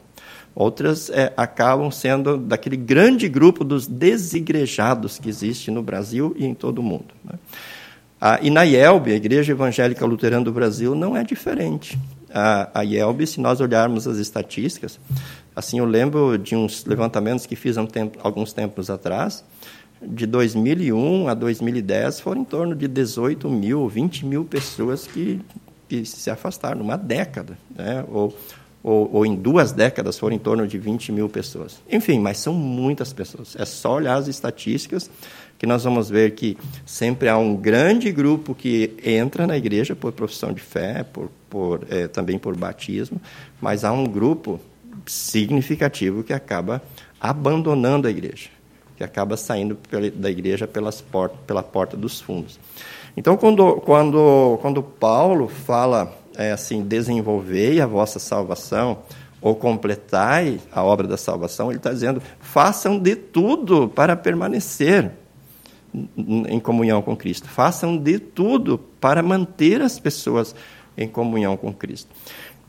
Outras 0.55 1.09
é, 1.09 1.33
acabam 1.35 1.91
sendo 1.91 2.37
daquele 2.37 2.77
grande 2.77 3.27
grupo 3.27 3.65
dos 3.65 3.87
desigrejados 3.87 5.19
que 5.19 5.31
existe 5.31 5.71
no 5.71 5.83
Brasil 5.83 6.37
e 6.39 6.45
em 6.45 6.53
todo 6.53 6.81
o 6.81 6.83
mundo. 6.83 7.07
Né? 7.25 7.39
Ah, 8.21 8.39
e 8.43 8.51
na 8.51 8.65
IELB, 8.65 9.13
a 9.13 9.17
Igreja 9.17 9.53
Evangélica 9.53 10.05
Luterana 10.05 10.45
do 10.45 10.53
Brasil, 10.53 10.95
não 10.95 11.17
é 11.17 11.25
diferente. 11.25 11.99
A 12.37 12.83
IELB, 12.85 13.27
se 13.27 13.41
nós 13.41 13.61
olharmos 13.61 14.07
as 14.09 14.19
estatísticas, 14.19 14.99
Assim, 15.55 15.79
eu 15.79 15.85
lembro 15.85 16.37
de 16.37 16.57
uns 16.57 16.85
levantamentos 16.85 17.47
que 17.47 17.55
fiz 17.55 17.77
um 17.77 17.87
tempo, 17.87 18.19
alguns 18.23 18.53
tempos 18.53 18.91
atrás, 18.91 19.45
de 20.03 20.27
2001 20.27 21.29
a 21.29 21.35
2010 21.35 22.21
foram 22.21 22.43
em 22.43 22.45
torno 22.45 22.75
de 22.75 22.89
18 22.89 23.49
mil, 23.49 23.89
20 23.89 24.27
mil 24.27 24.45
pessoas 24.45 25.07
que, 25.07 25.41
que 25.89 26.05
se 26.05 26.31
afastaram, 26.31 26.79
numa 26.79 26.97
década, 26.97 27.57
né? 27.75 28.05
ou, 28.09 28.37
ou, 28.83 29.11
ou, 29.15 29.27
em 29.27 29.35
duas 29.35 29.73
décadas 29.73 30.19
foram 30.19 30.37
em 30.37 30.39
torno 30.39 30.67
de 30.67 30.77
20 30.77 31.13
mil 31.13 31.29
pessoas. 31.29 31.81
Enfim, 31.91 32.19
mas 32.19 32.39
são 32.39 32.53
muitas 32.53 33.13
pessoas. 33.13 33.57
É 33.59 33.65
só 33.65 33.95
olhar 33.95 34.17
as 34.17 34.29
estatísticas 34.29 35.11
que 35.57 35.67
nós 35.67 35.85
vamos 35.85 36.11
ver 36.11 36.33
que 36.33 36.59
sempre 36.85 37.29
há 37.29 37.39
um 37.39 37.57
grande 37.57 38.11
grupo 38.13 38.55
que 38.55 38.93
entra 39.03 39.47
na 39.47 39.57
igreja 39.57 39.95
por 39.95 40.13
profissão 40.13 40.53
de 40.53 40.61
fé, 40.61 41.05
por, 41.05 41.31
por 41.49 41.87
é, 41.89 42.09
também 42.09 42.39
por 42.39 42.57
batismo, 42.57 43.21
mas 43.61 43.85
há 43.85 43.93
um 43.93 44.05
grupo 44.05 44.61
significativo 45.07 46.23
que 46.23 46.33
acaba 46.33 46.83
abandonando 47.21 48.07
a 48.07 48.11
igreja, 48.11 48.49
que 48.97 49.05
acaba 49.05 49.37
saindo 49.37 49.79
da 50.15 50.31
igreja 50.31 50.67
pelas 50.67 51.01
portas, 51.01 51.39
pela 51.47 51.63
porta 51.63 51.97
dos 51.97 52.21
fundos. 52.21 52.59
Então, 53.17 53.37
quando, 53.37 53.77
quando, 53.77 54.59
quando 54.61 54.83
Paulo 54.83 55.49
fala 55.49 56.13
é, 56.37 56.53
assim, 56.53 56.83
desenvolvei 56.83 57.81
a 57.81 57.87
vossa 57.87 58.19
salvação, 58.19 58.99
ou 59.45 59.55
completai 59.55 60.59
a 60.73 60.83
obra 60.83 61.07
da 61.07 61.19
salvação, 61.19 61.69
ele 61.69 61.77
está 61.77 61.93
dizendo, 61.93 62.23
façam 62.41 62.99
de 62.99 63.15
tudo 63.15 63.87
para 63.89 64.17
permanecer 64.17 65.11
em 66.49 66.59
comunhão 66.59 67.03
com 67.03 67.15
Cristo. 67.15 67.47
Façam 67.47 67.95
de 67.95 68.19
tudo 68.19 68.79
para 68.99 69.23
manter 69.23 69.83
as 69.83 69.99
pessoas 70.01 70.55
em 70.97 71.07
comunhão 71.07 71.59
com 71.59 71.75
Cristo. 71.75 72.09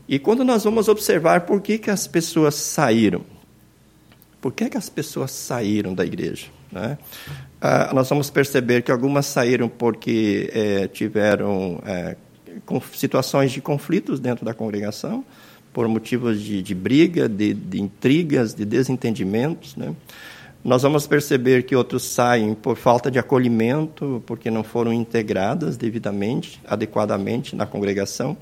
E 0.08 0.18
quando 0.18 0.44
nós 0.44 0.62
vamos 0.62 0.88
observar 0.88 1.42
por 1.42 1.60
que, 1.60 1.78
que 1.78 1.90
as 1.90 2.06
pessoas 2.06 2.54
saíram, 2.54 3.22
por 4.40 4.52
que, 4.52 4.68
que 4.70 4.76
as 4.76 4.88
pessoas 4.88 5.32
saíram 5.32 5.92
da 5.92 6.04
igreja? 6.04 6.46
Né? 6.70 6.96
Ah, 7.60 7.90
nós 7.92 8.08
vamos 8.08 8.30
perceber 8.30 8.82
que 8.82 8.92
algumas 8.92 9.26
saíram 9.26 9.68
porque 9.68 10.48
é, 10.52 10.86
tiveram 10.86 11.82
é, 11.84 12.16
situações 12.92 13.50
de 13.50 13.60
conflitos 13.60 14.20
dentro 14.20 14.44
da 14.44 14.54
congregação, 14.54 15.24
por 15.72 15.88
motivos 15.88 16.40
de, 16.40 16.62
de 16.62 16.74
briga, 16.74 17.28
de, 17.28 17.52
de, 17.52 17.82
intrigas, 17.82 18.54
de 18.54 18.64
desentendimentos. 18.64 19.74
Né? 19.74 19.92
Nós 20.62 20.82
vamos 20.82 21.06
perceber 21.08 21.64
que 21.64 21.74
outros 21.74 22.04
saem 22.04 22.54
por 22.54 22.76
falta 22.76 23.10
de 23.10 23.18
acolhimento, 23.18 24.22
porque 24.24 24.50
não 24.50 24.62
foram 24.62 24.92
integradas 24.92 25.76
devidamente, 25.76 26.60
adequadamente 26.64 27.56
na 27.56 27.66
congregação 27.66 28.36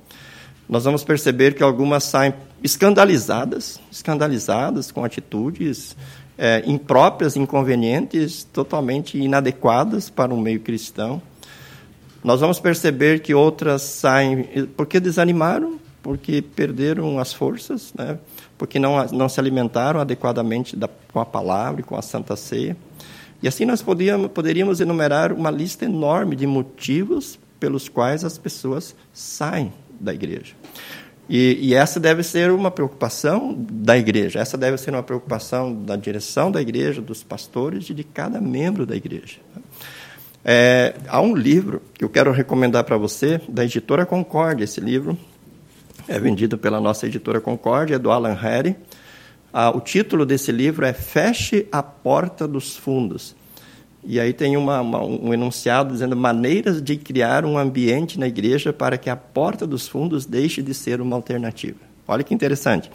nós 0.68 0.84
vamos 0.84 1.04
perceber 1.04 1.54
que 1.54 1.62
algumas 1.62 2.04
saem 2.04 2.32
escandalizadas, 2.62 3.78
escandalizadas 3.92 4.90
com 4.90 5.04
atitudes 5.04 5.94
é, 6.38 6.62
impróprias, 6.66 7.36
inconvenientes, 7.36 8.44
totalmente 8.44 9.18
inadequadas 9.18 10.08
para 10.08 10.32
um 10.32 10.40
meio 10.40 10.60
cristão. 10.60 11.20
Nós 12.22 12.40
vamos 12.40 12.58
perceber 12.58 13.20
que 13.20 13.34
outras 13.34 13.82
saem 13.82 14.66
porque 14.74 14.98
desanimaram, 14.98 15.78
porque 16.02 16.40
perderam 16.40 17.18
as 17.18 17.34
forças, 17.34 17.92
né? 17.94 18.18
porque 18.56 18.78
não, 18.78 19.04
não 19.08 19.28
se 19.28 19.38
alimentaram 19.38 20.00
adequadamente 20.00 20.74
da, 20.74 20.88
com 21.12 21.20
a 21.20 21.26
palavra 21.26 21.82
e 21.82 21.84
com 21.84 21.96
a 21.96 22.02
Santa 22.02 22.34
Ceia. 22.36 22.74
E 23.42 23.48
assim 23.48 23.66
nós 23.66 23.82
podíamos, 23.82 24.30
poderíamos 24.30 24.80
enumerar 24.80 25.30
uma 25.30 25.50
lista 25.50 25.84
enorme 25.84 26.34
de 26.34 26.46
motivos 26.46 27.38
pelos 27.60 27.90
quais 27.90 28.24
as 28.24 28.38
pessoas 28.38 28.96
saem 29.12 29.70
da 30.04 30.14
igreja. 30.14 30.54
E, 31.28 31.58
e, 31.60 31.74
essa 31.74 31.98
deve 31.98 32.22
ser 32.22 32.50
uma 32.50 32.70
preocupação 32.70 33.56
da 33.58 33.96
igreja, 33.96 34.40
essa 34.40 34.58
deve 34.58 34.76
ser 34.76 34.90
uma 34.90 35.02
preocupação 35.02 35.74
da 35.74 35.96
direção 35.96 36.50
da 36.50 36.60
igreja, 36.60 37.00
dos 37.00 37.22
pastores 37.22 37.88
e 37.88 37.94
de 37.94 38.04
cada 38.04 38.40
membro 38.42 38.84
da 38.84 38.94
igreja. 38.94 39.38
É, 40.44 40.94
há 41.08 41.22
um 41.22 41.34
livro 41.34 41.80
que 41.94 42.04
eu 42.04 42.10
quero 42.10 42.30
recomendar 42.30 42.84
para 42.84 42.98
você, 42.98 43.40
da 43.48 43.64
editora 43.64 44.04
Concórdia. 44.04 44.64
Esse 44.64 44.80
livro 44.80 45.16
é 46.06 46.18
vendido 46.18 46.58
pela 46.58 46.78
nossa 46.78 47.06
editora 47.06 47.40
Concórdia, 47.40 47.94
é 47.94 47.98
do 47.98 48.10
Alan 48.10 48.34
Harry. 48.34 48.76
Ah, 49.50 49.70
o 49.70 49.80
título 49.80 50.26
desse 50.26 50.52
livro 50.52 50.84
é 50.84 50.92
Feche 50.92 51.66
a 51.72 51.82
Porta 51.82 52.46
dos 52.46 52.76
Fundos. 52.76 53.34
E 54.06 54.20
aí 54.20 54.32
tem 54.32 54.56
uma, 54.56 54.80
uma, 54.80 55.02
um 55.02 55.32
enunciado 55.32 55.92
dizendo 55.92 56.14
maneiras 56.14 56.82
de 56.82 56.96
criar 56.96 57.44
um 57.44 57.56
ambiente 57.56 58.18
na 58.18 58.26
igreja 58.26 58.72
para 58.72 58.98
que 58.98 59.08
a 59.08 59.16
porta 59.16 59.66
dos 59.66 59.88
fundos 59.88 60.26
deixe 60.26 60.62
de 60.62 60.74
ser 60.74 61.00
uma 61.00 61.16
alternativa. 61.16 61.78
Olha 62.06 62.22
que 62.22 62.34
interessante. 62.34 62.90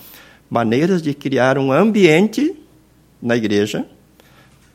Maneiras 0.50 1.02
de 1.02 1.14
criar 1.14 1.58
um 1.58 1.72
ambiente 1.72 2.56
na 3.22 3.36
igreja 3.36 3.86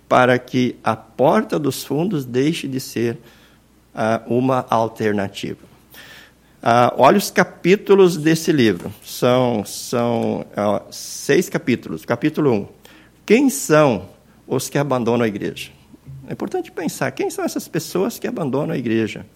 para 0.08 0.38
que 0.38 0.76
a 0.82 0.96
porta 0.96 1.58
dos 1.58 1.84
fundos 1.84 2.24
deixe 2.24 2.66
de 2.66 2.80
ser 2.80 3.18
uh, 3.94 4.34
uma 4.34 4.66
alternativa. 4.68 5.74
Uh, 6.62 6.90
olha 6.96 7.18
os 7.18 7.30
capítulos 7.30 8.16
desse 8.16 8.50
livro. 8.50 8.92
São, 9.04 9.64
são 9.64 10.40
uh, 10.40 10.82
seis 10.90 11.48
capítulos. 11.48 12.04
Capítulo 12.04 12.50
1. 12.50 12.54
Um. 12.54 12.68
Quem 13.24 13.50
são 13.50 14.08
os 14.46 14.68
que 14.68 14.78
abandonam 14.78 15.24
a 15.24 15.28
igreja? 15.28 15.70
É 16.28 16.32
importante 16.32 16.72
pensar 16.72 17.10
quem 17.10 17.30
são 17.30 17.44
essas 17.44 17.68
pessoas 17.68 18.18
que 18.18 18.26
abandonam 18.26 18.74
a 18.74 18.78
igreja. 18.78 19.26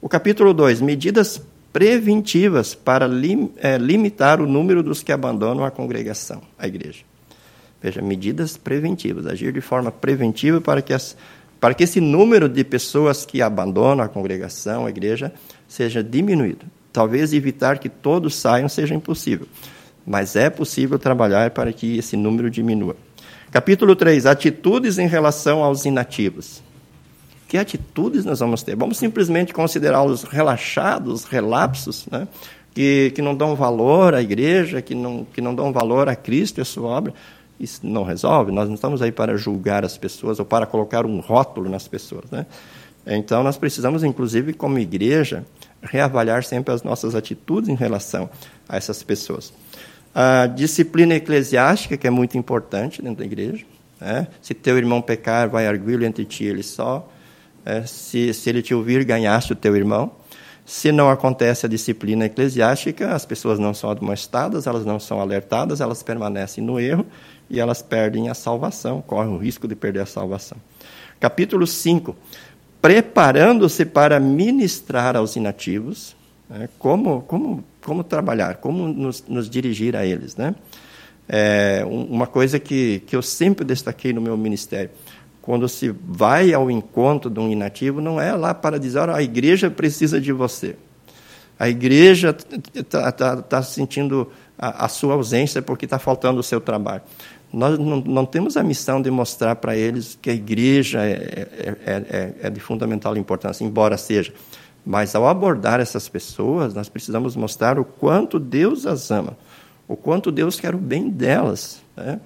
O 0.00 0.08
capítulo 0.08 0.52
2, 0.52 0.80
medidas 0.80 1.40
preventivas 1.72 2.74
para 2.74 3.06
lim, 3.06 3.50
é, 3.56 3.78
limitar 3.78 4.40
o 4.40 4.46
número 4.46 4.82
dos 4.82 5.02
que 5.02 5.10
abandonam 5.10 5.64
a 5.64 5.70
congregação, 5.70 6.42
a 6.58 6.68
igreja. 6.68 7.02
Veja, 7.82 8.00
medidas 8.00 8.56
preventivas, 8.56 9.26
agir 9.26 9.52
de 9.52 9.60
forma 9.60 9.90
preventiva 9.90 10.60
para 10.60 10.80
que, 10.80 10.92
as, 10.92 11.16
para 11.58 11.74
que 11.74 11.82
esse 11.82 12.00
número 12.00 12.48
de 12.48 12.62
pessoas 12.62 13.26
que 13.26 13.42
abandonam 13.42 14.04
a 14.04 14.08
congregação, 14.08 14.86
a 14.86 14.90
igreja, 14.90 15.32
seja 15.66 16.02
diminuído. 16.02 16.64
Talvez 16.92 17.32
evitar 17.32 17.78
que 17.78 17.88
todos 17.88 18.36
saiam 18.36 18.68
seja 18.68 18.94
impossível, 18.94 19.48
mas 20.06 20.36
é 20.36 20.48
possível 20.48 20.98
trabalhar 20.98 21.50
para 21.50 21.72
que 21.72 21.98
esse 21.98 22.16
número 22.16 22.48
diminua. 22.48 22.96
Capítulo 23.54 23.94
3, 23.94 24.26
atitudes 24.26 24.98
em 24.98 25.06
relação 25.06 25.62
aos 25.62 25.84
inativos. 25.84 26.60
Que 27.46 27.56
atitudes 27.56 28.24
nós 28.24 28.40
vamos 28.40 28.64
ter? 28.64 28.74
Vamos 28.74 28.98
simplesmente 28.98 29.54
considerá-los 29.54 30.24
relaxados, 30.24 31.22
relapsos, 31.22 32.04
né? 32.10 32.26
que, 32.74 33.12
que 33.14 33.22
não 33.22 33.32
dão 33.32 33.54
valor 33.54 34.12
à 34.12 34.20
igreja, 34.20 34.82
que 34.82 34.92
não, 34.92 35.24
que 35.24 35.40
não 35.40 35.54
dão 35.54 35.72
valor 35.72 36.08
a 36.08 36.16
Cristo 36.16 36.58
e 36.58 36.62
a 36.62 36.64
sua 36.64 36.88
obra. 36.88 37.14
Isso 37.60 37.86
não 37.86 38.02
resolve, 38.02 38.50
nós 38.50 38.66
não 38.66 38.74
estamos 38.74 39.00
aí 39.00 39.12
para 39.12 39.36
julgar 39.36 39.84
as 39.84 39.96
pessoas 39.96 40.40
ou 40.40 40.44
para 40.44 40.66
colocar 40.66 41.06
um 41.06 41.20
rótulo 41.20 41.70
nas 41.70 41.86
pessoas. 41.86 42.28
Né? 42.32 42.46
Então, 43.06 43.44
nós 43.44 43.56
precisamos, 43.56 44.02
inclusive, 44.02 44.52
como 44.52 44.80
igreja, 44.80 45.46
reavaliar 45.80 46.42
sempre 46.42 46.74
as 46.74 46.82
nossas 46.82 47.14
atitudes 47.14 47.68
em 47.68 47.76
relação 47.76 48.28
a 48.68 48.76
essas 48.76 49.00
pessoas. 49.04 49.52
A 50.14 50.46
disciplina 50.46 51.14
eclesiástica, 51.14 51.96
que 51.96 52.06
é 52.06 52.10
muito 52.10 52.38
importante 52.38 53.02
dentro 53.02 53.18
da 53.18 53.24
igreja. 53.24 53.64
Né? 54.00 54.28
Se 54.40 54.54
teu 54.54 54.78
irmão 54.78 55.02
pecar, 55.02 55.48
vai 55.48 55.66
arguí-lo 55.66 56.04
entre 56.04 56.24
ti 56.24 56.44
ele 56.44 56.62
só. 56.62 57.08
É, 57.64 57.82
se, 57.84 58.32
se 58.32 58.48
ele 58.48 58.62
te 58.62 58.74
ouvir, 58.74 59.04
ganhaste 59.04 59.52
o 59.52 59.56
teu 59.56 59.74
irmão. 59.74 60.12
Se 60.66 60.90
não 60.92 61.10
acontece 61.10 61.66
a 61.66 61.68
disciplina 61.68 62.24
eclesiástica, 62.24 63.14
as 63.14 63.26
pessoas 63.26 63.58
não 63.58 63.74
são 63.74 63.90
admoestadas, 63.90 64.66
elas 64.66 64.84
não 64.84 64.98
são 64.98 65.20
alertadas, 65.20 65.80
elas 65.80 66.02
permanecem 66.02 66.64
no 66.64 66.80
erro 66.80 67.04
e 67.50 67.60
elas 67.60 67.82
perdem 67.82 68.30
a 68.30 68.34
salvação, 68.34 69.02
correm 69.02 69.32
o 69.32 69.36
risco 69.36 69.68
de 69.68 69.74
perder 69.74 70.00
a 70.00 70.06
salvação. 70.06 70.56
Capítulo 71.20 71.66
5. 71.66 72.16
Preparando-se 72.80 73.84
para 73.84 74.18
ministrar 74.18 75.16
aos 75.16 75.36
inativos. 75.36 76.16
Né? 76.48 76.68
Como, 76.78 77.22
como 77.22 77.64
como 77.84 78.02
trabalhar, 78.02 78.56
como 78.56 78.88
nos, 78.88 79.24
nos 79.28 79.48
dirigir 79.48 79.94
a 79.94 80.04
eles, 80.04 80.34
né? 80.34 80.54
É, 81.28 81.82
uma 81.86 82.26
coisa 82.26 82.58
que, 82.58 83.02
que 83.06 83.16
eu 83.16 83.22
sempre 83.22 83.64
destaquei 83.64 84.12
no 84.12 84.20
meu 84.20 84.36
ministério, 84.36 84.90
quando 85.40 85.68
se 85.68 85.94
vai 86.06 86.52
ao 86.52 86.70
encontro 86.70 87.30
de 87.30 87.38
um 87.38 87.50
inativo, 87.50 88.00
não 88.00 88.20
é 88.20 88.32
lá 88.32 88.52
para 88.54 88.78
dizer, 88.78 89.08
a 89.08 89.22
igreja 89.22 89.70
precisa 89.70 90.20
de 90.20 90.32
você. 90.32 90.76
A 91.58 91.68
igreja 91.68 92.36
está 92.74 93.12
tá, 93.12 93.36
tá 93.42 93.62
sentindo 93.62 94.30
a, 94.58 94.86
a, 94.86 94.88
sua 94.88 95.14
ausência 95.14 95.62
porque 95.62 95.84
está 95.84 95.98
faltando 95.98 96.40
o 96.40 96.42
seu 96.42 96.60
trabalho. 96.60 97.02
Nós 97.52 97.78
não, 97.78 98.00
não 98.00 98.26
temos 98.26 98.56
a 98.56 98.62
missão 98.62 99.00
de 99.00 99.10
mostrar 99.10 99.56
para 99.56 99.76
eles 99.76 100.18
que 100.20 100.28
a 100.28 100.34
igreja 100.34 101.04
é, 101.04 101.12
é, 101.12 101.76
é, 101.86 102.34
é 102.42 102.50
de 102.50 102.58
fundamental 102.58 103.16
importância, 103.16 103.64
embora 103.64 103.96
seja. 103.96 104.32
Mas 104.84 105.14
ao 105.14 105.26
abordar 105.26 105.80
essas 105.80 106.08
pessoas, 106.08 106.74
nós 106.74 106.88
precisamos 106.88 107.34
mostrar 107.36 107.78
o 107.78 107.84
quanto 107.84 108.38
Deus 108.38 108.86
as 108.86 109.10
ama, 109.10 109.36
o 109.88 109.96
quanto 109.96 110.30
Deus 110.30 110.60
quer 110.60 110.74
o 110.74 110.78
bem 110.78 111.08
delas, 111.08 111.82
né? 111.96 112.20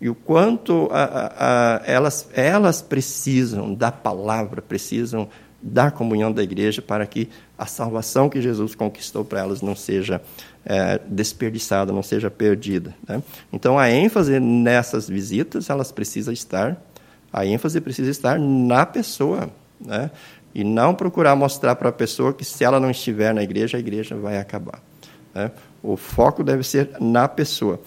e 0.00 0.08
o 0.08 0.14
quanto 0.14 0.88
a, 0.90 1.04
a, 1.04 1.76
a, 1.76 1.82
elas, 1.86 2.28
elas 2.34 2.82
precisam 2.82 3.72
da 3.72 3.90
palavra, 3.90 4.60
precisam 4.60 5.28
da 5.62 5.90
comunhão 5.92 6.32
da 6.32 6.42
igreja 6.42 6.82
para 6.82 7.06
que 7.06 7.28
a 7.56 7.66
salvação 7.66 8.28
que 8.28 8.42
Jesus 8.42 8.74
conquistou 8.74 9.24
para 9.24 9.40
elas 9.40 9.62
não 9.62 9.76
seja 9.76 10.20
é, 10.64 11.00
desperdiçada, 11.06 11.92
não 11.92 12.02
seja 12.02 12.28
perdida. 12.28 12.94
Né? 13.08 13.22
Então, 13.52 13.78
a 13.78 13.88
ênfase 13.88 14.40
nessas 14.40 15.08
visitas, 15.08 15.70
elas 15.70 15.92
precisa 15.92 16.32
estar, 16.32 16.76
a 17.32 17.46
ênfase 17.46 17.80
precisa 17.80 18.10
estar 18.10 18.38
na 18.40 18.84
pessoa. 18.84 19.50
Né? 19.80 20.10
E 20.54 20.62
não 20.62 20.94
procurar 20.94 21.34
mostrar 21.34 21.76
para 21.76 21.88
a 21.88 21.92
pessoa 21.92 22.32
que 22.32 22.44
se 22.44 22.64
ela 22.64 22.78
não 22.78 22.90
estiver 22.90 23.34
na 23.34 23.42
igreja, 23.42 23.76
a 23.76 23.80
igreja 23.80 24.14
vai 24.16 24.38
acabar. 24.38 24.82
Né? 25.34 25.50
O 25.82 25.96
foco 25.96 26.44
deve 26.44 26.62
ser 26.62 26.90
na 27.00 27.26
pessoa. 27.26 27.80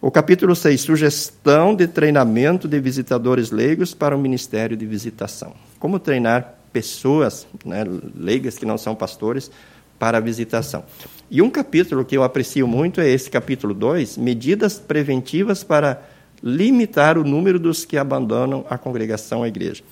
O 0.00 0.10
capítulo 0.10 0.54
6, 0.54 0.80
sugestão 0.80 1.74
de 1.74 1.88
treinamento 1.88 2.68
de 2.68 2.78
visitadores 2.80 3.50
leigos 3.50 3.94
para 3.94 4.16
o 4.16 4.18
ministério 4.18 4.76
de 4.76 4.86
visitação. 4.86 5.54
Como 5.80 5.98
treinar 5.98 6.54
pessoas 6.72 7.46
né, 7.64 7.84
leigas 8.14 8.56
que 8.56 8.66
não 8.66 8.78
são 8.78 8.94
pastores 8.94 9.50
para 9.98 10.18
a 10.18 10.20
visitação. 10.20 10.84
E 11.30 11.42
um 11.42 11.50
capítulo 11.50 12.04
que 12.04 12.16
eu 12.16 12.22
aprecio 12.22 12.66
muito 12.68 13.00
é 13.00 13.08
esse 13.08 13.28
capítulo 13.28 13.74
2, 13.74 14.16
medidas 14.16 14.78
preventivas 14.78 15.64
para 15.64 16.00
limitar 16.42 17.18
o 17.18 17.24
número 17.24 17.58
dos 17.58 17.84
que 17.84 17.96
abandonam 17.96 18.64
a 18.70 18.78
congregação, 18.78 19.42
a 19.42 19.48
igreja. 19.48 19.82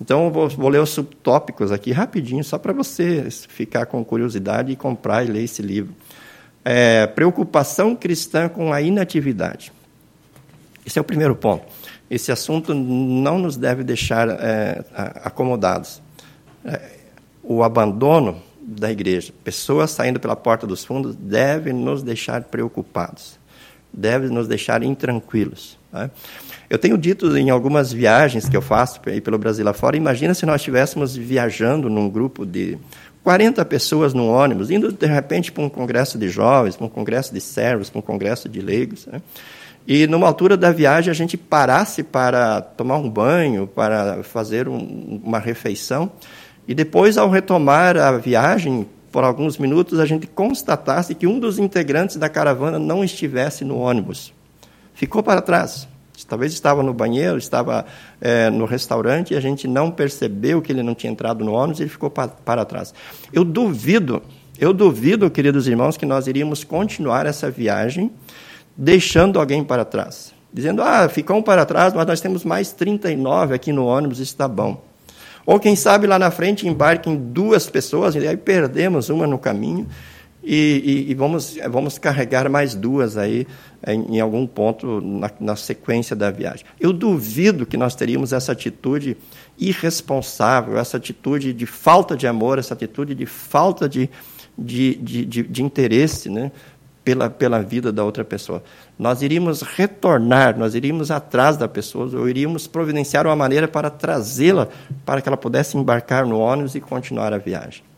Então, 0.00 0.26
eu 0.26 0.30
vou, 0.30 0.48
vou 0.48 0.68
ler 0.68 0.80
os 0.80 0.90
subtópicos 0.90 1.70
aqui 1.70 1.92
rapidinho, 1.92 2.42
só 2.42 2.58
para 2.58 2.72
você 2.72 3.28
ficar 3.30 3.86
com 3.86 4.02
curiosidade 4.04 4.72
e 4.72 4.76
comprar 4.76 5.24
e 5.24 5.28
ler 5.28 5.44
esse 5.44 5.60
livro. 5.60 5.94
É, 6.64 7.06
preocupação 7.06 7.94
cristã 7.94 8.48
com 8.48 8.72
a 8.72 8.80
inatividade. 8.80 9.72
Esse 10.86 10.98
é 10.98 11.02
o 11.02 11.04
primeiro 11.04 11.36
ponto. 11.36 11.64
Esse 12.10 12.32
assunto 12.32 12.74
não 12.74 13.38
nos 13.38 13.56
deve 13.56 13.84
deixar 13.84 14.28
é, 14.28 14.84
acomodados. 15.22 16.02
É, 16.64 16.98
o 17.42 17.62
abandono 17.62 18.42
da 18.60 18.90
igreja, 18.90 19.32
pessoas 19.42 19.90
saindo 19.90 20.20
pela 20.20 20.36
porta 20.36 20.66
dos 20.66 20.84
fundos, 20.84 21.16
deve 21.16 21.72
nos 21.72 22.02
deixar 22.02 22.44
preocupados, 22.44 23.38
deve 23.92 24.28
nos 24.28 24.46
deixar 24.46 24.82
intranquilos. 24.82 25.79
Né? 25.92 26.10
Eu 26.68 26.78
tenho 26.78 26.96
dito 26.96 27.36
em 27.36 27.50
algumas 27.50 27.92
viagens 27.92 28.48
que 28.48 28.56
eu 28.56 28.62
faço 28.62 29.00
pelo 29.00 29.38
Brasil 29.38 29.66
afora, 29.68 29.96
imagina 29.96 30.34
se 30.34 30.46
nós 30.46 30.60
estivéssemos 30.60 31.16
viajando 31.16 31.88
num 31.88 32.08
grupo 32.08 32.46
de 32.46 32.78
40 33.22 33.64
pessoas 33.64 34.14
num 34.14 34.28
ônibus, 34.28 34.70
indo 34.70 34.92
de 34.92 35.06
repente 35.06 35.52
para 35.52 35.62
um 35.62 35.68
congresso 35.68 36.18
de 36.18 36.28
jovens, 36.28 36.76
para 36.76 36.86
um 36.86 36.90
congresso 36.90 37.34
de 37.34 37.40
servos, 37.40 37.90
para 37.90 37.98
um 37.98 38.02
congresso 38.02 38.48
de 38.48 38.60
leigos. 38.60 39.06
Né? 39.06 39.20
E 39.86 40.06
numa 40.06 40.26
altura 40.26 40.56
da 40.56 40.70
viagem 40.70 41.10
a 41.10 41.14
gente 41.14 41.36
parasse 41.36 42.02
para 42.02 42.60
tomar 42.62 42.96
um 42.98 43.10
banho, 43.10 43.66
para 43.66 44.22
fazer 44.22 44.68
um, 44.68 45.20
uma 45.22 45.38
refeição, 45.38 46.10
e 46.70 46.74
depois, 46.74 47.18
ao 47.18 47.28
retomar 47.28 47.96
a 47.96 48.12
viagem, 48.12 48.86
por 49.10 49.24
alguns 49.24 49.58
minutos, 49.58 49.98
a 49.98 50.06
gente 50.06 50.26
constatasse 50.28 51.16
que 51.16 51.26
um 51.26 51.40
dos 51.40 51.58
integrantes 51.58 52.16
da 52.16 52.28
caravana 52.28 52.78
não 52.78 53.02
estivesse 53.02 53.64
no 53.64 53.78
ônibus. 53.78 54.32
Ficou 55.00 55.22
para 55.22 55.40
trás. 55.40 55.88
Talvez 56.28 56.52
estava 56.52 56.82
no 56.82 56.92
banheiro, 56.92 57.38
estava 57.38 57.86
é, 58.20 58.50
no 58.50 58.66
restaurante 58.66 59.32
e 59.32 59.36
a 59.36 59.40
gente 59.40 59.66
não 59.66 59.90
percebeu 59.90 60.60
que 60.60 60.70
ele 60.70 60.82
não 60.82 60.94
tinha 60.94 61.10
entrado 61.10 61.42
no 61.42 61.54
ônibus 61.54 61.80
e 61.80 61.84
ele 61.84 61.88
ficou 61.88 62.10
para, 62.10 62.28
para 62.28 62.66
trás. 62.66 62.92
Eu 63.32 63.42
duvido, 63.42 64.22
Eu 64.58 64.74
duvido, 64.74 65.30
queridos 65.30 65.66
irmãos, 65.66 65.96
que 65.96 66.04
nós 66.04 66.26
iríamos 66.26 66.64
continuar 66.64 67.24
essa 67.24 67.50
viagem 67.50 68.10
deixando 68.76 69.40
alguém 69.40 69.64
para 69.64 69.86
trás. 69.86 70.34
Dizendo, 70.52 70.82
ah, 70.82 71.08
ficou 71.08 71.38
um 71.38 71.42
para 71.42 71.64
trás, 71.64 71.94
mas 71.94 72.06
nós 72.06 72.20
temos 72.20 72.44
mais 72.44 72.70
39 72.70 73.54
aqui 73.54 73.72
no 73.72 73.86
ônibus, 73.86 74.18
está 74.18 74.46
bom. 74.46 74.84
Ou 75.46 75.58
quem 75.58 75.74
sabe 75.74 76.06
lá 76.06 76.18
na 76.18 76.30
frente 76.30 76.68
embarquem 76.68 77.16
duas 77.16 77.70
pessoas, 77.70 78.14
e 78.14 78.18
aí 78.28 78.36
perdemos 78.36 79.08
uma 79.08 79.26
no 79.26 79.38
caminho, 79.38 79.88
e, 80.42 81.06
e, 81.06 81.10
e 81.10 81.14
vamos, 81.14 81.58
vamos 81.68 81.98
carregar 81.98 82.48
mais 82.48 82.74
duas 82.74 83.16
aí 83.16 83.46
em, 83.86 84.16
em 84.16 84.20
algum 84.20 84.46
ponto 84.46 85.00
na, 85.00 85.30
na, 85.38 85.56
sequência 85.56 86.16
da 86.16 86.30
viagem. 86.30 86.64
Eu 86.78 86.92
duvido 86.92 87.66
que 87.66 87.76
nós 87.76 87.94
teríamos 87.94 88.32
essa 88.32 88.52
atitude 88.52 89.16
irresponsável, 89.58 90.78
essa 90.78 90.96
atitude 90.96 91.52
de 91.52 91.66
falta 91.66 92.16
de 92.16 92.26
amor, 92.26 92.58
essa 92.58 92.74
atitude 92.74 93.14
de 93.14 93.26
falta 93.26 93.88
de, 93.88 94.08
de, 94.56 94.94
de, 94.96 95.24
de, 95.26 95.42
de 95.42 95.62
interesse 95.62 96.30
né, 96.30 96.50
pela, 97.04 97.28
pela 97.28 97.60
vida 97.62 97.92
da 97.92 98.02
outra 98.02 98.24
pessoa. 98.24 98.62
Nós 98.98 99.20
iríamos 99.20 99.62
retornar, 99.62 100.58
nós 100.58 100.74
iríamos 100.74 101.10
atrás 101.10 101.56
da 101.56 101.68
pessoa, 101.68 102.08
ou 102.18 102.28
iríamos 102.28 102.66
providenciar 102.66 103.26
uma 103.26 103.36
maneira 103.36 103.68
para 103.68 103.90
trazê-la 103.90 104.68
para 105.04 105.20
que 105.20 105.28
ela 105.28 105.36
pudesse 105.36 105.76
embarcar 105.76 106.26
no 106.26 106.38
ônibus 106.38 106.74
e 106.74 106.80
continuar 106.80 107.32
a 107.32 107.38
viagem. 107.38 107.89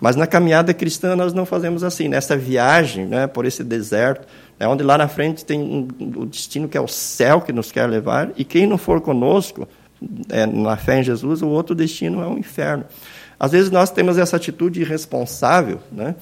Mas 0.00 0.16
na 0.16 0.26
caminhada 0.26 0.74
cristã 0.74 1.16
nós 1.16 1.32
não 1.32 1.46
fazemos 1.46 1.82
assim. 1.82 2.08
Nessa 2.08 2.36
viagem 2.36 3.06
né, 3.06 3.26
por 3.26 3.44
esse 3.44 3.64
deserto, 3.64 4.26
é 4.58 4.66
onde 4.66 4.82
lá 4.82 4.98
na 4.98 5.08
frente 5.08 5.44
tem 5.44 5.60
um, 5.60 5.88
o 6.16 6.26
destino 6.26 6.68
que 6.68 6.76
é 6.76 6.80
o 6.80 6.88
céu 6.88 7.40
que 7.40 7.52
nos 7.52 7.70
quer 7.72 7.86
levar, 7.86 8.30
e 8.36 8.44
quem 8.44 8.66
não 8.66 8.78
for 8.78 9.00
conosco 9.00 9.68
é, 10.28 10.46
na 10.46 10.76
fé 10.76 11.00
em 11.00 11.02
Jesus, 11.02 11.42
o 11.42 11.48
outro 11.48 11.74
destino 11.74 12.22
é 12.22 12.26
o 12.26 12.38
inferno. 12.38 12.84
Às 13.38 13.52
vezes 13.52 13.70
nós 13.70 13.90
temos 13.90 14.16
essa 14.16 14.36
atitude 14.36 14.80
irresponsável 14.80 15.78
né, 15.92 16.14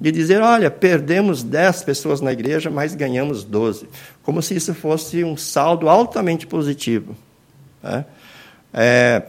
de 0.00 0.10
dizer: 0.10 0.40
olha, 0.40 0.70
perdemos 0.70 1.42
10 1.42 1.84
pessoas 1.84 2.20
na 2.20 2.32
igreja, 2.32 2.70
mas 2.70 2.94
ganhamos 2.94 3.44
12. 3.44 3.88
Como 4.22 4.40
se 4.40 4.56
isso 4.56 4.74
fosse 4.74 5.22
um 5.22 5.36
saldo 5.36 5.88
altamente 5.88 6.46
positivo. 6.46 7.14
Né? 7.82 8.04
É, 8.72 9.22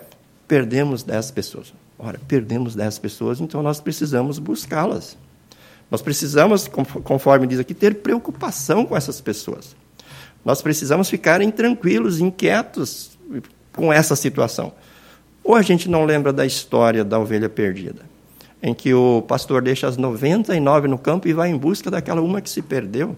perdemos 0.48 1.04
10 1.04 1.32
pessoas. 1.32 1.74
Ora, 2.04 2.20
perdemos 2.28 2.76
10 2.76 3.00
pessoas, 3.00 3.39
então 3.39 3.63
nós 3.63 3.80
precisamos 3.80 4.38
buscá-las. 4.38 5.18
Nós 5.89 6.02
precisamos, 6.02 6.68
conforme 6.68 7.48
diz 7.48 7.60
aqui, 7.60 7.74
ter 7.74 7.96
preocupação 7.96 8.86
com 8.86 8.98
essas 8.98 9.22
pessoas. 9.22 9.74
Nós 10.44 10.62
precisamos 10.62 11.10
ficar 11.10 11.39
tranquilos, 11.52 12.20
inquietos 12.20 13.18
com 13.72 13.94
essa 13.94 14.18
situação. 14.18 14.74
Ou 15.42 15.56
a 15.56 15.62
gente 15.62 15.89
não 15.89 16.04
lembra 16.04 16.34
da 16.34 16.46
história 16.46 17.06
da 17.06 17.18
ovelha 17.18 17.48
perdida, 17.48 18.02
em 18.62 18.74
que 18.74 18.94
o 18.94 19.22
pastor 19.22 19.62
deixa 19.62 19.88
as 19.88 19.96
99 19.96 20.89
no 20.89 20.98
campo 20.98 21.30
e 21.30 21.34
vai 21.34 21.50
em 21.52 21.58
busca 21.58 21.89
daquela 21.89 22.22
uma 22.22 22.42
que 22.42 22.50
se 22.50 22.62
perdeu. 22.62 23.16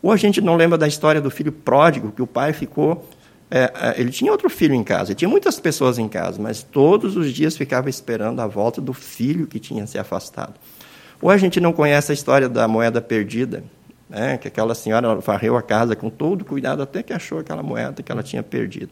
Ou 0.00 0.12
a 0.12 0.16
gente 0.16 0.40
não 0.40 0.54
lembra 0.54 0.78
da 0.78 0.86
história 0.86 1.20
do 1.20 1.32
filho 1.32 1.50
pródigo, 1.50 2.12
que 2.12 2.22
o 2.22 2.28
pai 2.28 2.52
ficou 2.52 3.08
é, 3.50 3.72
é, 3.74 4.00
ele 4.00 4.10
tinha 4.10 4.30
outro 4.30 4.50
filho 4.50 4.74
em 4.74 4.84
casa, 4.84 5.14
tinha 5.14 5.28
muitas 5.28 5.58
pessoas 5.58 5.98
em 5.98 6.08
casa, 6.08 6.40
mas 6.40 6.62
todos 6.62 7.16
os 7.16 7.32
dias 7.32 7.56
ficava 7.56 7.88
esperando 7.88 8.40
a 8.40 8.46
volta 8.46 8.80
do 8.80 8.92
filho 8.92 9.46
que 9.46 9.58
tinha 9.58 9.86
se 9.86 9.98
afastado. 9.98 10.54
Ou 11.20 11.30
a 11.30 11.36
gente 11.36 11.58
não 11.58 11.72
conhece 11.72 12.12
a 12.12 12.14
história 12.14 12.48
da 12.48 12.68
moeda 12.68 13.00
perdida, 13.00 13.64
né, 14.08 14.36
que 14.36 14.48
aquela 14.48 14.74
senhora 14.74 15.16
varreu 15.16 15.56
a 15.56 15.62
casa 15.62 15.96
com 15.96 16.10
todo 16.10 16.44
cuidado 16.44 16.82
até 16.82 17.02
que 17.02 17.12
achou 17.12 17.38
aquela 17.38 17.62
moeda 17.62 18.02
que 18.02 18.12
ela 18.12 18.22
tinha 18.22 18.42
perdido. 18.42 18.90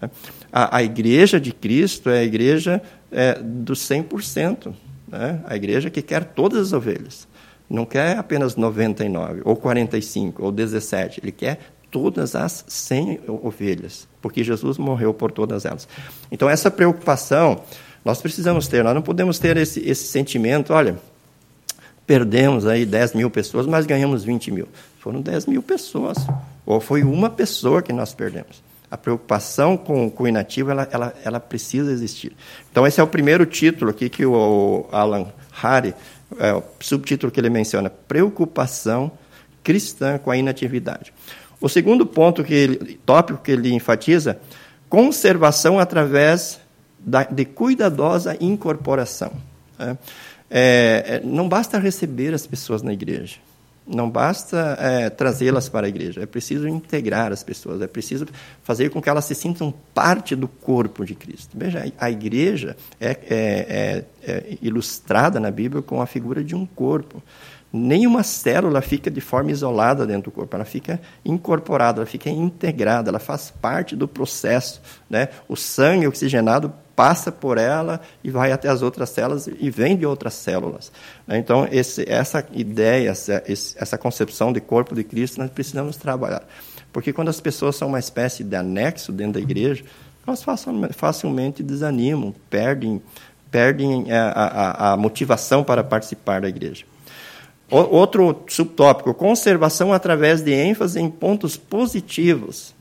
Né. 0.00 0.10
A, 0.50 0.78
a 0.78 0.82
igreja 0.82 1.38
de 1.38 1.52
Cristo 1.52 2.10
é 2.10 2.20
a 2.20 2.24
igreja 2.24 2.82
é, 3.12 3.34
do 3.34 3.74
100%, 3.74 4.72
né, 5.08 5.40
a 5.46 5.54
igreja 5.54 5.90
que 5.90 6.00
quer 6.00 6.24
todas 6.24 6.68
as 6.68 6.72
ovelhas. 6.72 7.28
Não 7.68 7.84
quer 7.84 8.18
apenas 8.18 8.56
99, 8.56 9.42
ou 9.44 9.54
45, 9.54 10.42
ou 10.42 10.50
17, 10.50 11.20
ele 11.22 11.30
quer 11.30 11.60
todas 11.90 12.34
as 12.34 12.64
100 12.68 13.20
ovelhas, 13.26 14.06
porque 14.22 14.44
Jesus 14.44 14.78
morreu 14.78 15.12
por 15.12 15.32
todas 15.32 15.64
elas. 15.64 15.88
Então, 16.30 16.48
essa 16.48 16.70
preocupação 16.70 17.62
nós 18.04 18.20
precisamos 18.20 18.66
ter, 18.66 18.82
nós 18.82 18.94
não 18.94 19.02
podemos 19.02 19.38
ter 19.38 19.56
esse, 19.56 19.80
esse 19.80 20.04
sentimento, 20.04 20.72
olha, 20.72 20.98
perdemos 22.06 22.66
aí 22.66 22.86
10 22.86 23.14
mil 23.14 23.30
pessoas, 23.30 23.66
mas 23.66 23.84
ganhamos 23.84 24.24
20 24.24 24.50
mil. 24.50 24.68
Foram 24.98 25.20
10 25.20 25.46
mil 25.46 25.62
pessoas, 25.62 26.16
ou 26.64 26.80
foi 26.80 27.02
uma 27.02 27.28
pessoa 27.28 27.82
que 27.82 27.92
nós 27.92 28.14
perdemos. 28.14 28.62
A 28.90 28.96
preocupação 28.96 29.76
com, 29.76 30.10
com 30.10 30.24
o 30.24 30.28
inativo, 30.28 30.70
ela, 30.70 30.88
ela, 30.90 31.14
ela 31.24 31.40
precisa 31.40 31.92
existir. 31.92 32.32
Então, 32.70 32.86
esse 32.86 33.00
é 33.00 33.02
o 33.02 33.06
primeiro 33.06 33.46
título 33.46 33.90
aqui 33.90 34.08
que 34.08 34.26
o 34.26 34.86
Alan 34.90 35.26
Harry, 35.52 35.94
é, 36.38 36.52
o 36.54 36.62
subtítulo 36.80 37.30
que 37.30 37.38
ele 37.38 37.50
menciona, 37.50 37.90
preocupação 37.90 39.12
cristã 39.62 40.18
com 40.18 40.30
a 40.30 40.36
inatividade. 40.36 41.12
O 41.60 41.68
segundo 41.68 42.06
ponto 42.06 42.42
que 42.42 42.54
ele, 42.54 43.00
tópico 43.04 43.42
que 43.42 43.52
ele 43.52 43.72
enfatiza, 43.72 44.40
conservação 44.88 45.78
através 45.78 46.60
da, 46.98 47.24
de 47.24 47.44
cuidadosa 47.44 48.36
incorporação. 48.40 49.32
Né? 49.78 49.96
É, 50.50 51.04
é, 51.06 51.20
não 51.24 51.48
basta 51.48 51.78
receber 51.78 52.34
as 52.34 52.46
pessoas 52.46 52.82
na 52.82 52.92
igreja, 52.92 53.36
não 53.86 54.10
basta 54.10 54.76
é, 54.80 55.08
trazê-las 55.08 55.68
para 55.68 55.86
a 55.86 55.88
igreja, 55.88 56.22
é 56.22 56.26
preciso 56.26 56.66
integrar 56.66 57.32
as 57.32 57.44
pessoas, 57.44 57.80
é 57.80 57.86
preciso 57.86 58.26
fazer 58.62 58.90
com 58.90 59.00
que 59.00 59.08
elas 59.08 59.24
se 59.24 59.34
sintam 59.34 59.72
parte 59.94 60.34
do 60.34 60.48
corpo 60.48 61.04
de 61.04 61.14
Cristo. 61.14 61.56
Veja, 61.56 61.84
a 61.98 62.10
igreja 62.10 62.76
é, 63.00 63.10
é, 63.10 63.16
é, 63.28 64.04
é 64.32 64.58
ilustrada 64.60 65.38
na 65.38 65.50
Bíblia 65.50 65.82
com 65.82 66.02
a 66.02 66.06
figura 66.06 66.42
de 66.42 66.54
um 66.54 66.66
corpo 66.66 67.22
nenhuma 67.72 68.22
célula 68.22 68.80
fica 68.80 69.10
de 69.10 69.20
forma 69.20 69.50
isolada 69.50 70.06
dentro 70.06 70.30
do 70.30 70.34
corpo, 70.34 70.54
ela 70.56 70.64
fica 70.64 71.00
incorporada, 71.24 72.00
ela 72.00 72.06
fica 72.06 72.28
integrada, 72.28 73.10
ela 73.10 73.18
faz 73.18 73.50
parte 73.50 73.94
do 73.94 74.08
processo. 74.08 74.80
Né? 75.08 75.28
O 75.48 75.56
sangue 75.56 76.06
oxigenado 76.06 76.72
passa 76.96 77.32
por 77.32 77.56
ela 77.56 78.00
e 78.22 78.30
vai 78.30 78.52
até 78.52 78.68
as 78.68 78.82
outras 78.82 79.08
células 79.10 79.46
e 79.46 79.70
vem 79.70 79.96
de 79.96 80.04
outras 80.04 80.34
células. 80.34 80.92
Então, 81.28 81.66
esse, 81.70 82.04
essa 82.06 82.46
ideia, 82.52 83.10
essa, 83.10 83.42
essa 83.46 83.96
concepção 83.96 84.52
de 84.52 84.60
corpo 84.60 84.94
de 84.94 85.02
Cristo, 85.02 85.40
nós 85.40 85.50
precisamos 85.50 85.96
trabalhar. 85.96 86.42
Porque 86.92 87.12
quando 87.12 87.28
as 87.28 87.40
pessoas 87.40 87.76
são 87.76 87.88
uma 87.88 87.98
espécie 87.98 88.44
de 88.44 88.54
anexo 88.56 89.12
dentro 89.12 89.34
da 89.34 89.40
igreja, 89.40 89.84
elas 90.26 90.44
facilmente 90.92 91.62
desanimam, 91.62 92.34
perdem, 92.50 93.00
perdem 93.50 94.12
a, 94.12 94.30
a, 94.30 94.92
a 94.92 94.96
motivação 94.96 95.64
para 95.64 95.82
participar 95.82 96.42
da 96.42 96.48
igreja. 96.48 96.84
Outro 97.70 98.42
subtópico, 98.48 99.14
conservação 99.14 99.92
através 99.92 100.42
de 100.42 100.52
ênfase 100.52 101.00
em 101.00 101.08
pontos 101.08 101.56
positivos. 101.56 102.74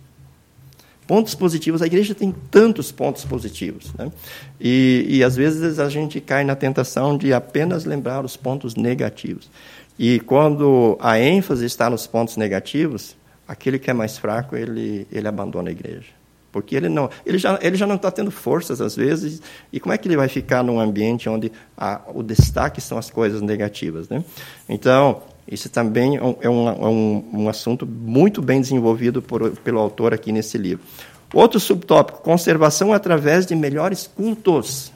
Pontos 1.05 1.35
positivos, 1.35 1.81
a 1.81 1.85
igreja 1.85 2.15
tem 2.15 2.33
tantos 2.51 2.91
pontos 2.91 3.23
positivos. 3.23 3.93
Né? 3.93 4.11
E, 4.59 5.05
e 5.07 5.23
às 5.23 5.35
vezes 5.35 5.79
a 5.79 5.89
gente 5.89 6.19
cai 6.19 6.43
na 6.43 6.55
tentação 6.55 7.17
de 7.17 7.33
apenas 7.33 7.85
lembrar 7.85 8.25
os 8.25 8.35
pontos 8.35 8.75
negativos. 8.75 9.49
E 9.97 10.19
quando 10.21 10.97
a 10.99 11.19
ênfase 11.19 11.65
está 11.65 11.89
nos 11.89 12.07
pontos 12.07 12.37
negativos, 12.37 13.15
aquele 13.47 13.77
que 13.77 13.91
é 13.91 13.93
mais 13.93 14.17
fraco, 14.17 14.55
ele, 14.55 15.07
ele 15.11 15.27
abandona 15.27 15.69
a 15.69 15.71
igreja. 15.71 16.18
Porque 16.51 16.75
ele 16.75 16.89
não, 16.89 17.09
ele 17.25 17.37
já, 17.37 17.59
ele 17.61 17.75
já 17.75 17.85
não 17.85 17.95
está 17.95 18.09
tendo 18.09 18.31
forças 18.31 18.81
às 18.81 18.95
vezes, 18.95 19.41
e 19.71 19.79
como 19.79 19.93
é 19.93 19.97
que 19.97 20.07
ele 20.07 20.17
vai 20.17 20.27
ficar 20.27 20.63
num 20.63 20.79
ambiente 20.79 21.29
onde 21.29 21.51
a, 21.77 22.01
o 22.13 22.23
destaque 22.23 22.81
são 22.81 22.97
as 22.97 23.09
coisas 23.09 23.41
negativas, 23.41 24.09
né? 24.09 24.23
Então, 24.67 25.21
isso 25.49 25.69
também 25.69 26.17
é 26.17 26.23
um, 26.23 26.35
é 26.41 26.49
um, 26.49 27.29
um 27.33 27.49
assunto 27.49 27.85
muito 27.85 28.41
bem 28.41 28.61
desenvolvido 28.61 29.21
por, 29.21 29.51
pelo 29.57 29.79
autor 29.79 30.13
aqui 30.13 30.31
nesse 30.31 30.57
livro. 30.57 30.83
Outro 31.33 31.59
subtópico: 31.59 32.21
conservação 32.21 32.93
através 32.93 33.45
de 33.45 33.55
melhores 33.55 34.07
cultos. 34.07 34.91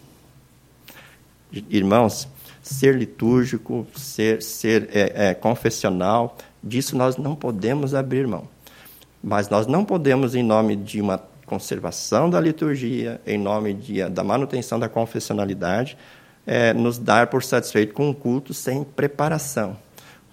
Irmãos, 1.69 2.27
ser 2.61 2.95
litúrgico, 2.95 3.85
ser, 3.95 4.41
ser 4.41 4.89
é, 4.91 5.29
é, 5.29 5.33
confessional, 5.33 6.37
disso 6.63 6.95
nós 6.95 7.17
não 7.17 7.35
podemos 7.35 7.93
abrir 7.93 8.27
mão. 8.27 8.47
Mas 9.23 9.49
nós 9.49 9.67
não 9.67 9.85
podemos, 9.85 10.35
em 10.35 10.43
nome 10.43 10.75
de 10.75 10.99
uma 10.99 11.17
conservação 11.45 12.29
da 12.29 12.39
liturgia, 12.39 13.21
em 13.25 13.37
nome 13.37 13.73
de, 13.73 14.03
da 14.09 14.23
manutenção 14.23 14.79
da 14.79 14.89
confessionalidade, 14.89 15.97
é, 16.45 16.73
nos 16.73 16.97
dar 16.97 17.27
por 17.27 17.43
satisfeito 17.43 17.93
com 17.93 18.09
um 18.09 18.13
culto 18.13 18.53
sem 18.53 18.83
preparação, 18.83 19.77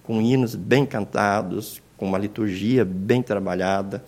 com 0.03 0.21
hinos 0.21 0.55
bem 0.55 0.85
cantados, 0.85 1.81
com 1.97 2.05
uma 2.05 2.17
liturgia 2.17 2.83
bem 2.83 3.21
trabalhada, 3.21 4.03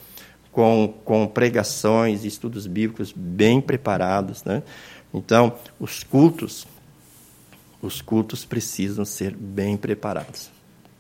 com, 0.51 0.93
com 1.03 1.27
pregações 1.27 2.23
e 2.23 2.27
estudos 2.27 2.67
bíblicos 2.67 3.13
bem 3.15 3.59
preparados. 3.59 4.43
Né? 4.43 4.63
Então, 5.13 5.55
os 5.79 6.03
cultos, 6.03 6.67
os 7.81 8.01
cultos 8.01 8.45
precisam 8.45 9.05
ser 9.05 9.35
bem 9.35 9.77
preparados, 9.77 10.51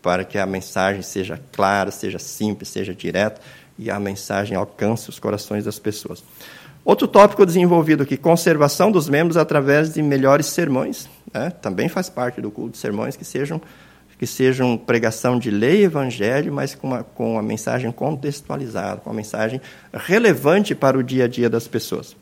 para 0.01 0.23
que 0.23 0.37
a 0.37 0.45
mensagem 0.45 1.01
seja 1.01 1.41
clara, 1.51 1.91
seja 1.91 2.19
simples, 2.19 2.69
seja 2.69 2.93
direta, 2.93 3.41
e 3.83 3.91
a 3.91 3.99
mensagem 3.99 4.55
alcance 4.57 5.09
os 5.09 5.19
corações 5.19 5.65
das 5.65 5.77
pessoas. 5.77 6.23
Outro 6.85 7.07
tópico 7.07 7.45
desenvolvido 7.45 8.03
aqui, 8.03 8.17
conservação 8.17 8.91
dos 8.91 9.07
membros 9.07 9.37
através 9.37 9.93
de 9.93 10.01
melhores 10.01 10.47
sermões. 10.47 11.09
né? 11.33 11.49
também 11.49 11.87
faz 11.87 12.09
parte 12.09 12.41
do 12.41 12.51
culto 12.51 12.71
de 12.71 12.77
sermões 12.77 13.15
que 13.15 13.23
sejam 13.23 13.61
que 14.17 14.27
sejam 14.27 14.77
pregação 14.77 15.37
de 15.37 15.51
lei 15.51 15.81
e 15.81 15.83
evangelho, 15.83 16.53
mas 16.53 16.73
com 16.73 16.87
uma, 16.87 17.03
com 17.03 17.41
mensagem 17.41 17.91
contextualizada, 17.91 19.01
com 19.01 19.09
uma 19.09 19.15
mensagem 19.17 19.59
relevante 19.91 20.73
para 20.73 20.97
o 20.97 21.03
dia 21.03 21.25
a 21.25 21.27
dia 21.27 21.49
das 21.49 21.67
pessoas. 21.67 22.15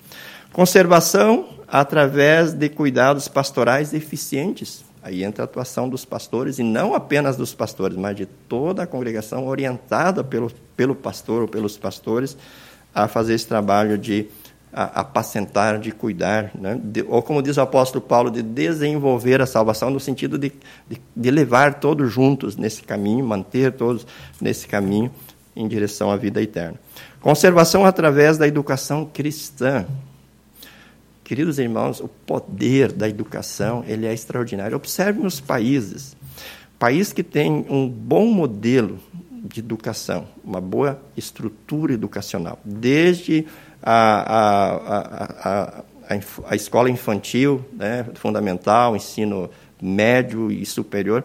Conservação 0.51 1.47
através 1.67 2.53
de 2.53 2.69
cuidados 2.69 3.27
pastorais 3.27 3.93
eficientes. 3.93 4.83
Aí 5.03 5.23
entra 5.23 5.43
a 5.43 5.45
atuação 5.45 5.89
dos 5.89 6.05
pastores, 6.05 6.59
e 6.59 6.63
não 6.63 6.93
apenas 6.93 7.35
dos 7.35 7.53
pastores, 7.53 7.97
mas 7.97 8.15
de 8.15 8.25
toda 8.25 8.83
a 8.83 8.87
congregação 8.87 9.47
orientada 9.47 10.23
pelo, 10.23 10.51
pelo 10.77 10.95
pastor 10.95 11.41
ou 11.41 11.47
pelos 11.47 11.75
pastores 11.77 12.37
a 12.93 13.07
fazer 13.07 13.33
esse 13.33 13.47
trabalho 13.47 13.97
de 13.97 14.27
apacentar, 14.73 15.79
de 15.79 15.91
cuidar, 15.91 16.51
né? 16.55 16.79
de, 16.81 17.03
ou 17.03 17.21
como 17.21 17.41
diz 17.41 17.57
o 17.57 17.61
apóstolo 17.61 18.01
Paulo, 18.01 18.31
de 18.31 18.41
desenvolver 18.41 19.41
a 19.41 19.45
salvação, 19.45 19.89
no 19.89 19.99
sentido 19.99 20.37
de, 20.37 20.51
de, 20.89 21.01
de 21.15 21.31
levar 21.31 21.75
todos 21.75 22.11
juntos 22.11 22.55
nesse 22.55 22.81
caminho, 22.81 23.25
manter 23.25 23.73
todos 23.73 24.07
nesse 24.39 24.67
caminho 24.67 25.11
em 25.55 25.67
direção 25.67 26.09
à 26.09 26.15
vida 26.15 26.41
eterna. 26.41 26.79
Conservação 27.19 27.85
através 27.85 28.37
da 28.37 28.47
educação 28.47 29.05
cristã. 29.05 29.85
Queridos 31.23 31.59
irmãos, 31.59 31.99
o 31.99 32.07
poder 32.07 32.91
da 32.91 33.07
educação 33.07 33.83
ele 33.87 34.05
é 34.05 34.13
extraordinário. 34.13 34.75
Observe 34.75 35.21
nos 35.21 35.39
países, 35.39 36.15
país 36.77 37.13
que 37.13 37.23
tem 37.23 37.65
um 37.69 37.87
bom 37.87 38.25
modelo 38.25 38.99
de 39.43 39.59
educação, 39.59 40.27
uma 40.43 40.61
boa 40.61 41.01
estrutura 41.15 41.93
educacional, 41.93 42.59
desde 42.63 43.45
a, 43.81 44.21
a, 44.89 45.79
a, 46.09 46.13
a 46.47 46.55
escola 46.55 46.89
infantil, 46.89 47.63
né, 47.73 48.05
fundamental, 48.15 48.95
ensino 48.95 49.49
médio 49.81 50.51
e 50.51 50.65
superior. 50.65 51.23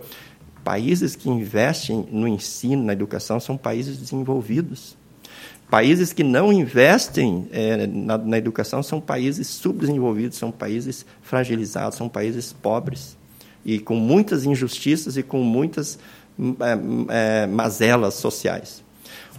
Países 0.64 1.14
que 1.14 1.28
investem 1.28 2.06
no 2.10 2.26
ensino, 2.26 2.84
na 2.84 2.92
educação, 2.92 3.38
são 3.38 3.56
países 3.56 3.98
desenvolvidos. 3.98 4.96
Países 5.70 6.12
que 6.12 6.22
não 6.22 6.52
investem 6.52 7.48
é, 7.50 7.86
na, 7.86 8.16
na, 8.16 8.38
educação 8.38 8.82
são 8.82 9.00
países 9.00 9.48
subdesenvolvidos, 9.48 10.38
são 10.38 10.52
países 10.52 11.04
fragilizados, 11.22 11.98
são 11.98 12.08
países 12.08 12.52
pobres 12.52 13.16
e 13.64 13.80
com 13.80 13.96
muitas 13.96 14.44
injustiças 14.44 15.16
e 15.16 15.24
com 15.24 15.42
muitas 15.42 15.98
é, 17.08 17.42
é, 17.42 17.46
mazelas 17.48 18.14
sociais. 18.14 18.84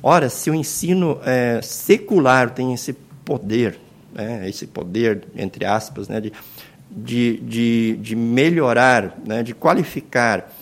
Ora, 0.03 0.29
se 0.29 0.49
o 0.49 0.53
ensino 0.53 1.19
é, 1.23 1.61
secular 1.63 2.49
tem 2.49 2.73
esse 2.73 2.93
poder, 3.23 3.79
né, 4.13 4.47
esse 4.49 4.67
poder, 4.67 5.23
entre 5.33 5.63
aspas, 5.63 6.09
né, 6.09 6.19
de, 6.19 6.33
de, 6.91 7.37
de, 7.37 7.97
de 8.01 8.15
melhorar, 8.15 9.17
né, 9.25 9.43
de 9.43 9.53
qualificar 9.53 10.53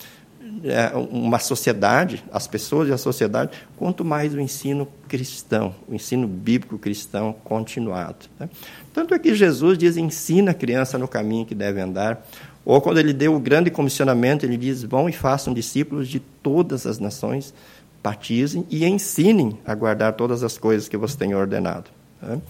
uma 1.10 1.38
sociedade, 1.38 2.24
as 2.32 2.46
pessoas 2.46 2.88
e 2.88 2.92
a 2.92 2.98
sociedade, 2.98 3.50
quanto 3.76 4.04
mais 4.04 4.34
o 4.34 4.40
ensino 4.40 4.88
cristão, 5.08 5.74
o 5.88 5.94
ensino 5.94 6.26
bíblico 6.26 6.78
cristão 6.78 7.34
continuado. 7.44 8.26
Né? 8.38 8.48
Tanto 8.92 9.14
é 9.14 9.18
que 9.18 9.34
Jesus 9.34 9.76
diz: 9.78 9.96
ensina 9.96 10.50
a 10.50 10.54
criança 10.54 10.98
no 10.98 11.08
caminho 11.08 11.46
que 11.46 11.54
deve 11.54 11.80
andar. 11.80 12.26
Ou 12.64 12.80
quando 12.80 12.98
ele 12.98 13.12
deu 13.12 13.34
o 13.34 13.38
grande 13.38 13.70
comissionamento, 13.70 14.44
ele 14.44 14.56
diz: 14.56 14.82
vão 14.82 15.08
e 15.08 15.12
façam 15.12 15.54
discípulos 15.54 16.08
de 16.08 16.20
todas 16.20 16.86
as 16.86 16.98
nações, 16.98 17.54
batizem 18.02 18.66
e 18.70 18.84
ensinem 18.84 19.58
a 19.64 19.74
guardar 19.74 20.14
todas 20.14 20.42
as 20.42 20.58
coisas 20.58 20.88
que 20.88 20.96
você 20.96 21.16
tem 21.16 21.34
ordenado. 21.34 21.90
Né? 22.20 22.40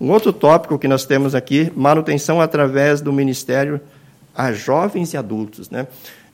Um 0.00 0.10
outro 0.10 0.32
tópico 0.32 0.78
que 0.78 0.88
nós 0.88 1.04
temos 1.04 1.34
aqui, 1.34 1.72
manutenção 1.76 2.40
através 2.40 3.00
do 3.00 3.12
ministério 3.12 3.80
a 4.34 4.52
jovens 4.52 5.12
e 5.12 5.16
adultos. 5.16 5.70
Né? 5.70 5.86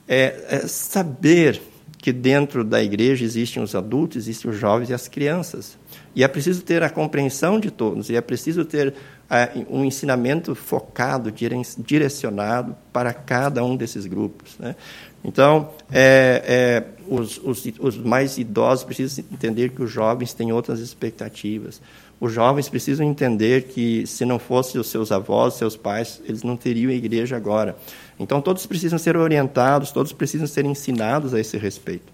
É, 0.09 0.45
é 0.49 0.59
saber 0.67 1.61
que 1.99 2.11
dentro 2.11 2.63
da 2.63 2.81
igreja 2.81 3.23
existem 3.23 3.61
os 3.61 3.75
adultos, 3.75 4.17
existem 4.17 4.49
os 4.49 4.57
jovens 4.57 4.89
e 4.89 4.93
as 4.93 5.07
crianças. 5.07 5.77
E 6.15 6.23
é 6.23 6.27
preciso 6.27 6.63
ter 6.63 6.81
a 6.81 6.89
compreensão 6.89 7.59
de 7.59 7.69
todos, 7.69 8.09
e 8.09 8.15
é 8.15 8.21
preciso 8.21 8.65
ter 8.65 8.95
é, 9.29 9.51
um 9.69 9.85
ensinamento 9.85 10.55
focado, 10.55 11.31
direcionado 11.77 12.75
para 12.91 13.13
cada 13.13 13.63
um 13.63 13.75
desses 13.75 14.07
grupos. 14.07 14.57
Né? 14.57 14.75
Então, 15.23 15.69
é, 15.91 16.41
é, 16.47 16.83
os, 17.07 17.37
os, 17.37 17.63
os, 17.79 17.97
mais 17.97 18.37
idosos 18.37 18.85
precisam 18.85 19.25
entender 19.31 19.69
que 19.69 19.83
os 19.83 19.91
jovens 19.91 20.33
têm 20.33 20.51
outras 20.51 20.79
expectativas. 20.79 21.81
Os 22.19 22.33
jovens 22.33 22.67
precisam 22.67 23.05
entender 23.05 23.63
que, 23.63 24.05
se 24.05 24.25
não 24.25 24.37
fossem 24.37 24.79
os 24.79 24.87
seus 24.87 25.11
avós, 25.11 25.53
seus 25.53 25.77
pais, 25.77 26.21
eles 26.25 26.43
não 26.43 26.57
teriam 26.57 26.91
a 26.91 26.93
igreja 26.93 27.37
agora. 27.37 27.77
Então, 28.19 28.41
todos 28.41 28.65
precisam 28.65 28.99
ser 28.99 29.15
orientados, 29.15 29.91
todos 29.91 30.11
precisam 30.11 30.45
ser 30.45 30.65
ensinados 30.65 31.33
a 31.33 31.39
esse 31.39 31.57
respeito. 31.57 32.11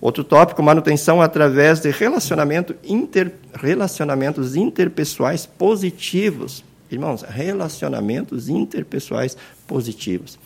Outro 0.00 0.24
tópico, 0.24 0.62
manutenção 0.62 1.22
através 1.22 1.80
de 1.80 1.90
relacionamento 1.90 2.74
inter, 2.84 3.32
relacionamentos 3.54 4.56
interpessoais 4.56 5.46
positivos. 5.46 6.64
Irmãos, 6.90 7.22
relacionamentos 7.22 8.48
interpessoais 8.48 9.36
positivos. 9.66 10.38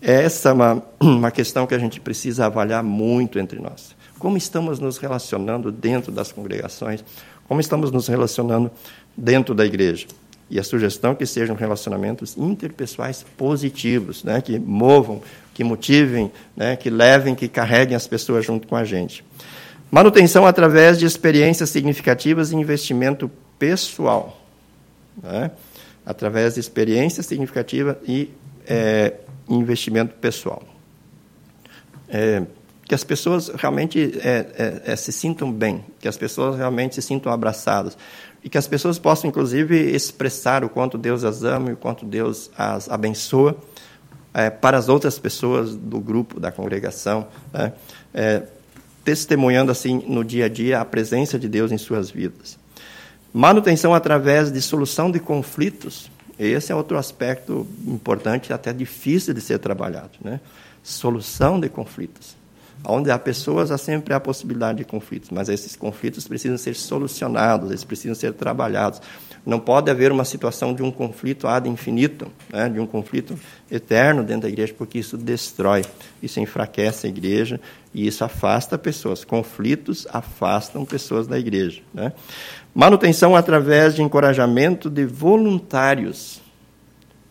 Essa 0.00 0.50
é 0.50 0.52
uma, 0.52 0.82
uma 1.00 1.30
questão 1.30 1.66
que 1.66 1.74
a 1.74 1.78
gente 1.78 2.00
precisa 2.00 2.46
avaliar 2.46 2.82
muito 2.82 3.38
entre 3.38 3.58
nós. 3.58 3.94
Como 4.18 4.36
estamos 4.36 4.78
nos 4.78 4.96
relacionando 4.96 5.70
dentro 5.70 6.10
das 6.10 6.32
congregações? 6.32 7.04
Como 7.48 7.60
estamos 7.60 7.90
nos 7.90 8.08
relacionando 8.08 8.70
dentro 9.16 9.54
da 9.54 9.64
igreja? 9.64 10.06
E 10.50 10.58
a 10.58 10.64
sugestão 10.64 11.12
é 11.12 11.14
que 11.14 11.26
sejam 11.26 11.56
relacionamentos 11.56 12.36
interpessoais 12.36 13.24
positivos, 13.36 14.22
né, 14.22 14.40
que 14.40 14.58
movam, 14.58 15.22
que 15.54 15.64
motivem, 15.64 16.30
né, 16.56 16.76
que 16.76 16.90
levem, 16.90 17.34
que 17.34 17.48
carreguem 17.48 17.96
as 17.96 18.06
pessoas 18.06 18.44
junto 18.44 18.68
com 18.68 18.76
a 18.76 18.84
gente. 18.84 19.24
Manutenção 19.90 20.46
através 20.46 20.98
de 20.98 21.06
experiências 21.06 21.70
significativas 21.70 22.52
e 22.52 22.56
investimento 22.56 23.30
pessoal. 23.58 24.40
Né, 25.22 25.50
através 26.04 26.54
de 26.54 26.60
experiência 26.60 27.22
significativa 27.22 27.98
e 28.06 28.30
é, 28.66 29.14
investimento 29.48 30.14
pessoal. 30.16 30.62
É, 32.08 32.42
que 32.86 32.94
as 32.94 33.02
pessoas 33.02 33.48
realmente 33.48 34.18
é, 34.22 34.82
é, 34.86 34.92
é, 34.92 34.96
se 34.96 35.12
sintam 35.12 35.50
bem, 35.50 35.84
que 35.98 36.08
as 36.08 36.16
pessoas 36.16 36.56
realmente 36.56 36.94
se 36.94 37.02
sintam 37.02 37.32
abraçadas, 37.32 37.96
e 38.42 38.48
que 38.48 38.58
as 38.58 38.68
pessoas 38.68 38.98
possam, 38.98 39.30
inclusive, 39.30 39.74
expressar 39.76 40.64
o 40.64 40.68
quanto 40.68 40.98
Deus 40.98 41.24
as 41.24 41.42
ama 41.42 41.70
e 41.70 41.72
o 41.72 41.76
quanto 41.76 42.04
Deus 42.04 42.50
as 42.56 42.90
abençoa 42.90 43.56
é, 44.34 44.50
para 44.50 44.76
as 44.76 44.88
outras 44.88 45.18
pessoas 45.18 45.74
do 45.74 45.98
grupo, 45.98 46.38
da 46.38 46.52
congregação, 46.52 47.26
né? 47.52 47.72
é, 48.12 48.42
testemunhando, 49.02 49.72
assim, 49.72 50.02
no 50.06 50.22
dia 50.22 50.44
a 50.46 50.48
dia, 50.48 50.80
a 50.80 50.84
presença 50.84 51.38
de 51.38 51.48
Deus 51.48 51.72
em 51.72 51.78
suas 51.78 52.10
vidas. 52.10 52.58
Manutenção 53.32 53.94
através 53.94 54.52
de 54.52 54.60
solução 54.60 55.10
de 55.10 55.20
conflitos. 55.20 56.10
Esse 56.38 56.70
é 56.70 56.74
outro 56.74 56.98
aspecto 56.98 57.66
importante, 57.86 58.52
até 58.52 58.72
difícil 58.72 59.32
de 59.32 59.40
ser 59.40 59.58
trabalhado. 59.58 60.12
Né? 60.22 60.40
Solução 60.82 61.58
de 61.58 61.68
conflitos. 61.68 62.36
Onde 62.86 63.10
há 63.10 63.18
pessoas, 63.18 63.70
há 63.70 63.78
sempre 63.78 64.12
a 64.12 64.20
possibilidade 64.20 64.78
de 64.78 64.84
conflitos, 64.84 65.30
mas 65.30 65.48
esses 65.48 65.74
conflitos 65.74 66.28
precisam 66.28 66.58
ser 66.58 66.74
solucionados, 66.74 67.70
eles 67.70 67.84
precisam 67.84 68.14
ser 68.14 68.34
trabalhados. 68.34 69.00
Não 69.46 69.58
pode 69.58 69.90
haver 69.90 70.12
uma 70.12 70.24
situação 70.24 70.74
de 70.74 70.82
um 70.82 70.90
conflito 70.90 71.46
ad 71.46 71.68
infinito, 71.68 72.30
né, 72.50 72.68
de 72.68 72.80
um 72.80 72.86
conflito 72.86 73.38
eterno 73.70 74.22
dentro 74.22 74.42
da 74.42 74.48
igreja, 74.48 74.74
porque 74.76 74.98
isso 74.98 75.16
destrói, 75.16 75.82
isso 76.22 76.40
enfraquece 76.40 77.06
a 77.06 77.10
igreja 77.10 77.60
e 77.92 78.06
isso 78.06 78.24
afasta 78.24 78.78
pessoas. 78.78 79.24
Conflitos 79.24 80.06
afastam 80.10 80.84
pessoas 80.84 81.26
da 81.26 81.38
igreja. 81.38 81.82
Né? 81.92 82.12
Manutenção 82.74 83.36
através 83.36 83.94
de 83.94 84.02
encorajamento 84.02 84.90
de 84.90 85.04
voluntários. 85.04 86.43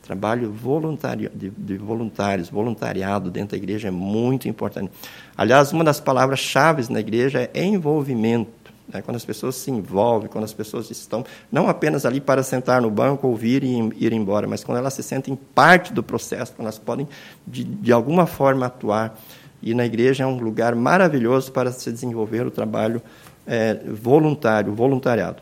Trabalho 0.04 0.52
voluntário, 0.52 1.32
de, 1.34 1.50
de, 1.50 1.78
voluntários, 1.78 2.50
voluntariado 2.50 3.32
dentro 3.32 3.52
da 3.52 3.58
igreja 3.58 3.88
é 3.88 3.92
muito 3.92 4.50
importante. 4.50 4.92
Aliás, 5.38 5.72
uma 5.72 5.82
das 5.82 6.02
palavras-chave 6.02 6.92
na 6.92 7.00
igreja 7.00 7.50
é 7.54 7.64
envolvimento. 7.64 8.52
Né? 8.86 9.02
Quando 9.02 9.16
as 9.16 9.24
pessoas 9.24 9.56
se 9.56 9.72
envolvem, 9.72 10.30
quando 10.30 10.44
as 10.44 10.52
pessoas 10.52 10.92
estão 10.92 11.24
não 11.50 11.70
apenas 11.70 12.06
ali 12.06 12.20
para 12.20 12.44
sentar 12.44 12.82
no 12.82 12.92
banco, 12.92 13.28
ouvir 13.28 13.64
e 13.64 13.78
ir 13.98 14.12
embora, 14.12 14.46
mas 14.46 14.62
quando 14.62 14.78
elas 14.78 14.94
se 14.94 15.02
sentem 15.02 15.40
parte 15.56 15.94
do 15.94 16.04
processo, 16.04 16.52
quando 16.52 16.66
elas 16.66 16.78
podem, 16.78 17.08
de, 17.48 17.64
de 17.64 17.94
alguma 17.94 18.26
forma, 18.26 18.66
atuar. 18.66 19.18
E 19.62 19.74
na 19.74 19.86
igreja 19.86 20.26
é 20.26 20.28
um 20.28 20.38
lugar 20.38 20.76
maravilhoso 20.76 21.50
para 21.54 21.72
se 21.72 21.90
desenvolver 21.90 22.46
o 22.46 22.52
trabalho 22.52 23.02
é, 23.48 23.80
voluntário, 23.88 24.74
voluntariado. 24.74 25.42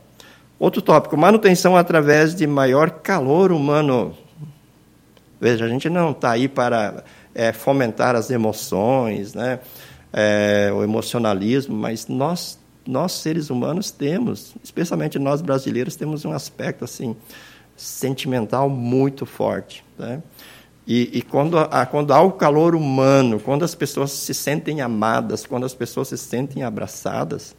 Outro 0.60 0.84
tópico, 0.84 1.18
manutenção 1.18 1.76
através 1.76 2.36
de 2.36 2.46
maior 2.46 2.92
calor 2.92 3.52
humano. 3.52 4.16
Veja, 5.42 5.66
a 5.66 5.68
gente 5.68 5.90
não 5.90 6.12
está 6.12 6.32
aí 6.32 6.48
para 6.48 7.04
é, 7.34 7.52
fomentar 7.52 8.16
as 8.16 8.30
emoções, 8.30 9.34
né? 9.34 9.60
É, 10.14 10.70
o 10.72 10.84
emocionalismo, 10.84 11.76
mas 11.76 12.08
nós, 12.08 12.60
nós 12.86 13.14
seres 13.14 13.50
humanos 13.50 13.90
temos, 13.90 14.54
especialmente 14.64 15.18
nós 15.18 15.42
brasileiros, 15.42 15.96
temos 15.96 16.26
um 16.26 16.32
aspecto 16.32 16.84
assim 16.84 17.16
sentimental 17.76 18.70
muito 18.70 19.26
forte. 19.26 19.84
Né? 19.98 20.22
E, 20.86 21.10
e 21.14 21.22
quando, 21.22 21.58
há, 21.58 21.86
quando 21.86 22.14
há 22.14 22.22
o 22.22 22.34
calor 22.34 22.76
humano, 22.76 23.40
quando 23.40 23.64
as 23.64 23.74
pessoas 23.74 24.12
se 24.12 24.34
sentem 24.34 24.82
amadas, 24.82 25.46
quando 25.46 25.66
as 25.66 25.74
pessoas 25.74 26.10
se 26.10 26.18
sentem 26.18 26.64
abraçadas, 26.64 27.56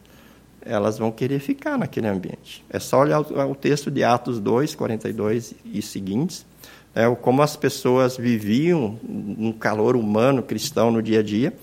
elas 0.61 0.97
vão 0.99 1.11
querer 1.11 1.39
ficar 1.39 1.77
naquele 1.77 2.07
ambiente. 2.07 2.63
É 2.69 2.79
só 2.79 2.99
olhar 2.99 3.19
o, 3.19 3.51
o 3.51 3.55
texto 3.55 3.89
de 3.89 4.03
Atos 4.03 4.39
2, 4.39 4.75
42 4.75 5.55
e 5.65 5.81
seguintes, 5.81 6.45
é, 6.95 7.09
como 7.15 7.41
as 7.41 7.55
pessoas 7.55 8.17
viviam 8.17 8.99
um 9.03 9.51
calor 9.51 9.95
humano 9.95 10.43
cristão 10.43 10.91
no 10.91 11.01
dia 11.01 11.19
a 11.19 11.23
dia, 11.23 11.53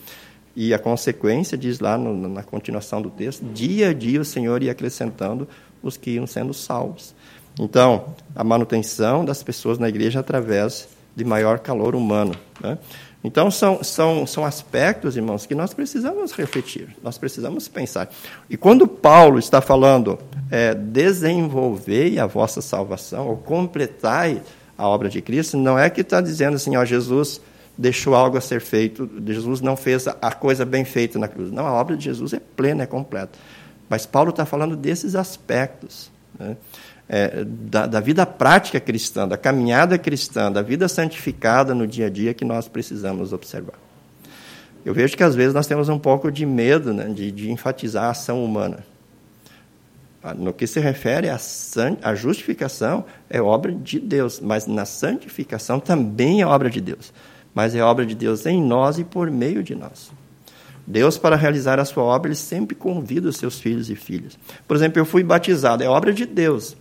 e 0.55 0.75
a 0.75 0.79
consequência, 0.79 1.57
diz 1.57 1.79
lá 1.79 1.97
no, 1.97 2.29
na 2.29 2.43
continuação 2.43 3.01
do 3.01 3.11
texto, 3.11 3.45
dia 3.45 3.90
a 3.90 3.93
dia 3.93 4.21
o 4.21 4.25
Senhor 4.25 4.62
ia 4.62 4.73
acrescentando 4.73 5.49
os 5.83 5.97
que 5.97 6.12
iam 6.12 6.27
sendo 6.27 6.53
salvos. 6.53 7.14
Então, 7.59 8.14
a 8.35 8.45
manutenção 8.45 9.25
das 9.25 9.43
pessoas 9.43 9.79
na 9.79 9.88
igreja 9.88 10.21
através 10.21 10.88
de 11.14 11.25
maior 11.25 11.59
calor 11.59 11.95
humano. 11.95 12.35
Né? 12.61 12.79
Então, 13.23 13.51
são, 13.51 13.83
são, 13.85 14.27
são 14.27 14.45
aspectos, 14.45 15.16
irmãos, 15.16 15.45
que 15.47 15.55
nós 15.55 15.75
precisamos 15.75 16.33
refletir, 16.33 16.97
nós 17.03 17.19
precisamos 17.19 17.69
pensar. 17.69 18.11
E 18.49 18.57
quando 18.57 18.88
Paulo 18.88 19.38
está 19.38 19.61
falando, 19.61 20.19
é, 20.51 20.75
desenvolvei 20.75 22.19
a 22.19 22.27
vossa 22.27 22.62
salvação, 22.62 23.29
ou 23.29 23.37
completai 23.37 24.40
a 24.81 24.88
obra 24.88 25.11
de 25.11 25.21
Cristo, 25.21 25.59
não 25.59 25.79
é 25.79 25.90
que 25.90 26.01
está 26.01 26.23
dizendo 26.23 26.55
assim, 26.55 26.75
ó, 26.75 26.85
Jesus 26.87 27.38
deixou 27.77 28.14
algo 28.14 28.38
a 28.38 28.40
ser 28.40 28.62
feito, 28.62 29.09
Jesus 29.27 29.61
não 29.61 29.77
fez 29.77 30.09
a 30.09 30.33
coisa 30.33 30.64
bem 30.64 30.87
feita 30.87 31.19
na 31.19 31.29
cruz. 31.29 31.53
Não, 31.53 31.66
a 31.66 31.73
obra 31.73 31.97
de 31.97 32.05
Jesus 32.05 32.33
é 32.33 32.40
plena, 32.57 32.85
é 32.85 32.87
completa. 32.87 33.38
Mas 33.90 34.07
Paulo 34.07 34.31
está 34.31 34.47
falando 34.47 34.77
desses 34.77 35.14
aspectos. 35.14 36.11
Né? 36.38 36.57
É, 37.07 37.45
da, 37.45 37.87
da, 37.87 38.01
vida 38.01 38.25
prática 38.25 38.81
cristã, 38.81 39.29
da 39.29 39.37
caminhada 39.37 39.99
cristã, 39.99 40.51
da 40.51 40.62
vida 40.62 40.88
santificada 40.88 41.75
no 41.75 41.87
dia 41.87 42.07
a 42.07 42.11
dia 42.11 42.33
que 42.33 42.45
nós 42.45 42.69
precisamos 42.69 43.33
observar. 43.33 43.75
Eu 44.85 44.95
vejo 44.95 45.16
que 45.16 45.23
às 45.23 45.35
vezes 45.35 45.53
nós 45.53 45.66
temos 45.66 45.88
um 45.88 45.99
pouco 45.99 46.31
de 46.31 46.47
medo 46.47 46.95
né, 46.95 47.09
de, 47.09 47.31
de 47.31 47.51
enfatizar 47.51 48.05
a 48.05 48.11
ação 48.11 48.43
humana. 48.43 48.79
Ah, 50.23 50.35
no 50.35 50.53
que 50.53 50.67
se 50.67 50.79
refere 50.79 51.31
à, 51.31 51.39
à 52.03 52.15
justificação, 52.15 53.05
é 53.29 53.41
obra 53.41 53.73
de 53.73 53.99
Deus, 53.99 54.39
mas 54.39 54.67
na 54.67 54.85
santificação 54.85 55.81
também 55.81 56.43
é 56.43 56.47
obra 56.47 56.69
de 56.69 56.81
Deus. 56.81 57.13
Mas 57.55 57.75
é 57.75 57.83
obra 57.83 58.05
de 58.05 58.15
Deus 58.15 58.45
em 58.45 58.63
nós 58.63 58.99
e 58.99 59.05
por 59.05 59.31
meio 59.31 59.63
de 59.63 59.75
nós. 59.75 60.13
Deus, 60.87 61.17
para 61.17 61.37
realizar 61.37 61.79
a 61.79 61.85
sua 61.85 62.03
obra, 62.03 62.29
ele 62.29 62.37
sempre 62.37 62.75
convida 62.75 63.29
os 63.29 63.37
seus 63.37 63.59
filhos 63.59 63.89
e 63.89 63.95
filhas. 63.95 64.39
Por 64.67 64.77
exemplo, 64.77 64.99
eu 64.99 65.07
fui 65.07 65.23
batizado, 65.23 65.83
é 65.83 65.89
obra 65.89 66.13
de 66.13 66.27
Deus. 66.27 66.77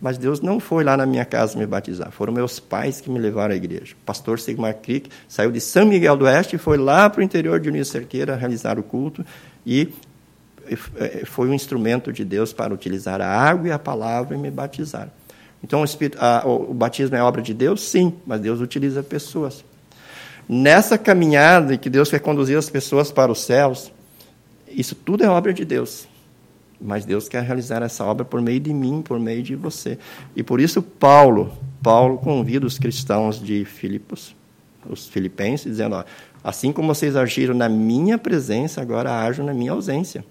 Mas 0.00 0.18
Deus 0.18 0.40
não 0.40 0.58
foi 0.58 0.82
lá 0.82 0.96
na 0.96 1.06
minha 1.06 1.24
casa 1.24 1.56
me 1.56 1.64
batizar. 1.64 2.10
Foram 2.10 2.32
meus 2.32 2.58
pais 2.58 3.00
que 3.00 3.08
me 3.08 3.20
levaram 3.20 3.54
à 3.54 3.56
igreja. 3.56 3.94
O 3.94 4.04
pastor 4.04 4.40
Sigmar 4.40 4.74
Crick 4.74 5.08
saiu 5.28 5.52
de 5.52 5.60
São 5.60 5.86
Miguel 5.86 6.16
do 6.16 6.24
Oeste 6.24 6.56
e 6.56 6.58
foi 6.58 6.76
lá 6.76 7.08
para 7.08 7.20
o 7.20 7.22
interior 7.22 7.60
de 7.60 7.68
União 7.68 7.84
Cerqueira 7.84 8.34
realizar 8.34 8.80
o 8.80 8.82
culto. 8.82 9.24
E 9.64 9.94
foi 11.26 11.48
um 11.48 11.54
instrumento 11.54 12.12
de 12.12 12.24
Deus 12.24 12.52
para 12.52 12.72
utilizar 12.72 13.20
a 13.20 13.26
água 13.28 13.68
e 13.68 13.72
a 13.72 13.78
palavra 13.78 14.36
e 14.36 14.38
me 14.38 14.50
batizar. 14.50 15.08
Então, 15.62 15.82
o, 15.82 15.84
Espírito, 15.84 16.18
a, 16.20 16.42
o 16.46 16.74
batismo 16.74 17.16
é 17.16 17.22
obra 17.22 17.40
de 17.40 17.54
Deus? 17.54 17.82
Sim, 17.82 18.14
mas 18.26 18.40
Deus 18.40 18.60
utiliza 18.60 19.02
pessoas. 19.02 19.64
Nessa 20.48 20.98
caminhada 20.98 21.74
em 21.74 21.78
que 21.78 21.88
Deus 21.88 22.10
quer 22.10 22.18
conduzir 22.18 22.58
as 22.58 22.68
pessoas 22.68 23.12
para 23.12 23.30
os 23.30 23.42
céus, 23.42 23.92
isso 24.68 24.94
tudo 24.94 25.22
é 25.22 25.28
obra 25.28 25.52
de 25.52 25.64
Deus. 25.64 26.08
Mas 26.80 27.04
Deus 27.04 27.28
quer 27.28 27.44
realizar 27.44 27.80
essa 27.82 28.04
obra 28.04 28.24
por 28.24 28.40
meio 28.42 28.58
de 28.58 28.74
mim, 28.74 29.02
por 29.02 29.20
meio 29.20 29.42
de 29.42 29.54
você. 29.54 29.98
E 30.34 30.42
por 30.42 30.60
isso 30.60 30.82
Paulo, 30.82 31.52
Paulo 31.80 32.18
convida 32.18 32.66
os 32.66 32.76
cristãos 32.76 33.40
de 33.40 33.64
Filipos, 33.64 34.34
os 34.88 35.06
filipenses, 35.06 35.70
dizendo: 35.70 35.94
ó, 35.94 36.04
assim 36.42 36.72
como 36.72 36.92
vocês 36.92 37.14
agiram 37.14 37.54
na 37.54 37.68
minha 37.68 38.18
presença, 38.18 38.80
agora 38.80 39.20
ajam 39.20 39.46
na 39.46 39.54
minha 39.54 39.70
ausência. 39.70 40.24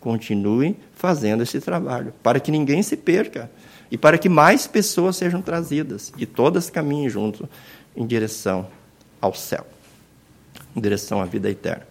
Continuem 0.00 0.76
fazendo 0.94 1.42
esse 1.42 1.60
trabalho, 1.60 2.12
para 2.22 2.38
que 2.38 2.50
ninguém 2.50 2.82
se 2.82 2.96
perca 2.96 3.50
e 3.90 3.98
para 3.98 4.18
que 4.18 4.28
mais 4.28 4.66
pessoas 4.66 5.16
sejam 5.16 5.42
trazidas 5.42 6.12
e 6.16 6.26
todas 6.26 6.70
caminhem 6.70 7.08
junto 7.08 7.48
em 7.96 8.06
direção 8.06 8.68
ao 9.20 9.34
céu, 9.34 9.66
em 10.76 10.80
direção 10.80 11.20
à 11.20 11.24
vida 11.24 11.50
eterna. 11.50 11.86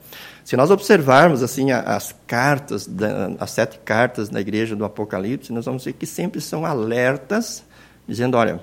Se 0.47 0.55
nós 0.55 0.71
observarmos 0.71 1.43
assim 1.43 1.71
as 1.71 2.15
cartas, 2.25 2.89
as 3.37 3.51
sete 3.51 3.79
cartas 3.79 4.29
da 4.29 4.39
igreja 4.39 4.77
do 4.77 4.85
Apocalipse, 4.85 5.51
nós 5.51 5.65
vamos 5.65 5.83
ver 5.83 5.91
que 5.91 6.05
sempre 6.05 6.39
são 6.39 6.65
alertas, 6.65 7.65
dizendo: 8.07 8.37
olha, 8.37 8.61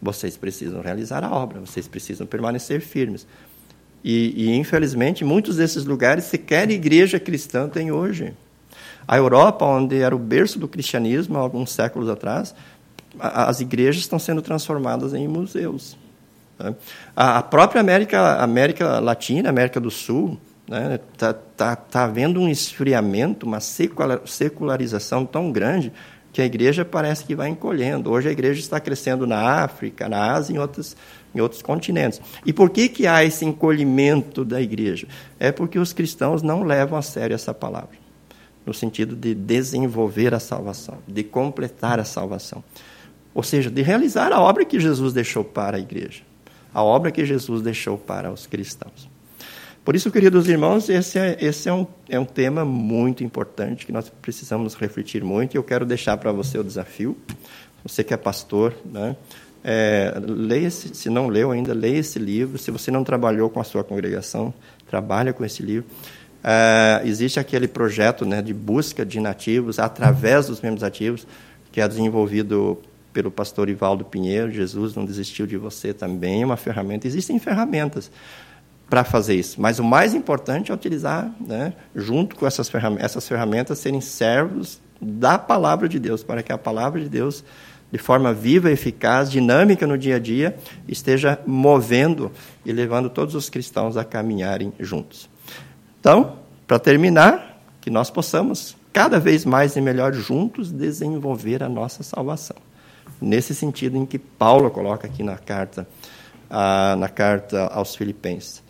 vocês 0.00 0.36
precisam 0.36 0.80
realizar 0.80 1.22
a 1.22 1.30
obra, 1.30 1.60
vocês 1.60 1.86
precisam 1.86 2.26
permanecer 2.26 2.80
firmes. 2.80 3.24
E, 4.02 4.48
e 4.48 4.56
infelizmente, 4.56 5.24
muitos 5.24 5.58
desses 5.58 5.84
lugares 5.84 6.24
sequer 6.24 6.68
igreja 6.72 7.20
cristã 7.20 7.68
tem 7.68 7.92
hoje. 7.92 8.34
A 9.12 9.18
Europa, 9.18 9.66
onde 9.66 10.00
era 10.00 10.16
o 10.16 10.18
berço 10.18 10.58
do 10.58 10.66
cristianismo 10.66 11.36
há 11.36 11.40
alguns 11.42 11.70
séculos 11.70 12.08
atrás, 12.08 12.54
as 13.20 13.60
igrejas 13.60 14.00
estão 14.00 14.18
sendo 14.18 14.40
transformadas 14.40 15.12
em 15.12 15.28
museus. 15.28 15.98
Né? 16.58 16.74
A 17.14 17.42
própria 17.42 17.82
América, 17.82 18.42
América 18.42 19.00
Latina, 19.00 19.50
América 19.50 19.78
do 19.78 19.90
Sul, 19.90 20.40
Está 20.64 20.80
né? 20.80 21.00
tá, 21.18 21.34
tá, 21.34 21.76
tá 21.76 22.04
havendo 22.04 22.40
um 22.40 22.48
esfriamento, 22.48 23.44
uma 23.44 23.60
secularização 23.60 25.26
tão 25.26 25.52
grande 25.52 25.92
que 26.32 26.40
a 26.40 26.46
igreja 26.46 26.82
parece 26.82 27.22
que 27.26 27.34
vai 27.34 27.50
encolhendo. 27.50 28.10
Hoje 28.10 28.30
a 28.30 28.32
igreja 28.32 28.60
está 28.60 28.80
crescendo 28.80 29.26
na 29.26 29.62
África, 29.62 30.08
na 30.08 30.32
Ásia 30.32 30.54
e 30.54 30.56
em 30.56 30.58
outros, 30.58 30.96
em 31.34 31.40
outros 31.42 31.60
continentes. 31.60 32.18
E 32.46 32.52
por 32.54 32.70
que, 32.70 32.88
que 32.88 33.06
há 33.06 33.22
esse 33.22 33.44
encolhimento 33.44 34.42
da 34.42 34.58
igreja? 34.62 35.06
É 35.38 35.52
porque 35.52 35.78
os 35.78 35.92
cristãos 35.92 36.42
não 36.42 36.62
levam 36.62 36.98
a 36.98 37.02
sério 37.02 37.34
essa 37.34 37.52
palavra, 37.52 38.01
no 38.64 38.72
sentido 38.72 39.16
de 39.16 39.34
desenvolver 39.34 40.34
a 40.34 40.40
salvação, 40.40 40.98
de 41.06 41.22
completar 41.22 41.98
a 41.98 42.04
salvação. 42.04 42.62
Ou 43.34 43.42
seja, 43.42 43.70
de 43.70 43.82
realizar 43.82 44.32
a 44.32 44.40
obra 44.40 44.64
que 44.64 44.78
Jesus 44.78 45.12
deixou 45.12 45.42
para 45.42 45.76
a 45.76 45.80
igreja, 45.80 46.22
a 46.72 46.82
obra 46.82 47.10
que 47.10 47.24
Jesus 47.24 47.62
deixou 47.62 47.96
para 47.96 48.30
os 48.30 48.46
cristãos. 48.46 49.10
Por 49.84 49.96
isso, 49.96 50.12
queridos 50.12 50.48
irmãos, 50.48 50.88
esse, 50.88 51.18
é, 51.18 51.36
esse 51.40 51.68
é, 51.68 51.72
um, 51.72 51.84
é 52.08 52.18
um 52.18 52.24
tema 52.24 52.64
muito 52.64 53.24
importante 53.24 53.84
que 53.84 53.90
nós 53.90 54.08
precisamos 54.08 54.74
refletir 54.74 55.24
muito. 55.24 55.54
E 55.54 55.58
eu 55.58 55.64
quero 55.64 55.84
deixar 55.84 56.16
para 56.18 56.30
você 56.30 56.56
o 56.56 56.62
desafio. 56.62 57.16
Você 57.82 58.04
que 58.04 58.14
é 58.14 58.16
pastor, 58.16 58.72
né? 58.84 59.16
É, 59.64 60.14
leia 60.24 60.68
esse, 60.68 60.94
se 60.94 61.10
não 61.10 61.28
leu 61.28 61.50
ainda, 61.50 61.74
leia 61.74 61.98
esse 61.98 62.18
livro. 62.18 62.58
Se 62.58 62.70
você 62.70 62.92
não 62.92 63.02
trabalhou 63.02 63.50
com 63.50 63.58
a 63.58 63.64
sua 63.64 63.82
congregação, 63.82 64.54
trabalha 64.88 65.32
com 65.32 65.44
esse 65.44 65.64
livro. 65.64 65.90
É, 66.44 67.02
existe 67.04 67.38
aquele 67.38 67.68
projeto 67.68 68.24
né, 68.24 68.42
de 68.42 68.52
busca 68.52 69.06
de 69.06 69.20
nativos 69.20 69.78
através 69.78 70.46
dos 70.46 70.60
membros 70.60 70.82
ativos, 70.82 71.26
que 71.70 71.80
é 71.80 71.86
desenvolvido 71.86 72.78
pelo 73.12 73.30
pastor 73.30 73.68
Ivaldo 73.68 74.04
Pinheiro. 74.04 74.50
Jesus 74.50 74.94
não 74.94 75.04
desistiu 75.04 75.46
de 75.46 75.56
você 75.56 75.92
também, 75.92 76.42
é 76.42 76.46
uma 76.46 76.56
ferramenta. 76.56 77.06
Existem 77.06 77.38
ferramentas 77.38 78.10
para 78.88 79.04
fazer 79.04 79.34
isso. 79.34 79.60
Mas 79.60 79.78
o 79.78 79.84
mais 79.84 80.14
importante 80.14 80.70
é 80.70 80.74
utilizar, 80.74 81.30
né, 81.40 81.72
junto 81.94 82.36
com 82.36 82.46
essas 82.46 82.68
ferramentas, 82.68 83.04
essas 83.04 83.28
ferramentas, 83.28 83.78
serem 83.78 84.00
servos 84.00 84.80
da 85.00 85.38
palavra 85.38 85.88
de 85.88 85.98
Deus, 85.98 86.22
para 86.22 86.42
que 86.42 86.52
a 86.52 86.58
palavra 86.58 87.00
de 87.00 87.08
Deus, 87.08 87.42
de 87.90 87.98
forma 87.98 88.32
viva, 88.32 88.70
eficaz, 88.70 89.30
dinâmica 89.30 89.86
no 89.86 89.96
dia 89.96 90.16
a 90.16 90.18
dia, 90.18 90.56
esteja 90.86 91.38
movendo 91.46 92.30
e 92.64 92.72
levando 92.72 93.08
todos 93.08 93.34
os 93.34 93.48
cristãos 93.48 93.96
a 93.96 94.04
caminharem 94.04 94.72
juntos. 94.78 95.31
Então, 96.02 96.38
para 96.66 96.80
terminar, 96.80 97.62
que 97.80 97.88
nós 97.88 98.10
possamos 98.10 98.76
cada 98.92 99.20
vez 99.20 99.44
mais 99.44 99.76
e 99.76 99.80
melhor 99.80 100.12
juntos 100.12 100.72
desenvolver 100.72 101.62
a 101.62 101.68
nossa 101.68 102.02
salvação. 102.02 102.56
Nesse 103.20 103.54
sentido 103.54 103.96
em 103.96 104.04
que 104.04 104.18
Paulo 104.18 104.68
coloca 104.68 105.06
aqui 105.06 105.22
na 105.22 105.36
carta, 105.36 105.86
ah, 106.50 106.96
na 106.98 107.08
carta 107.08 107.68
aos 107.68 107.94
Filipenses. 107.94 108.64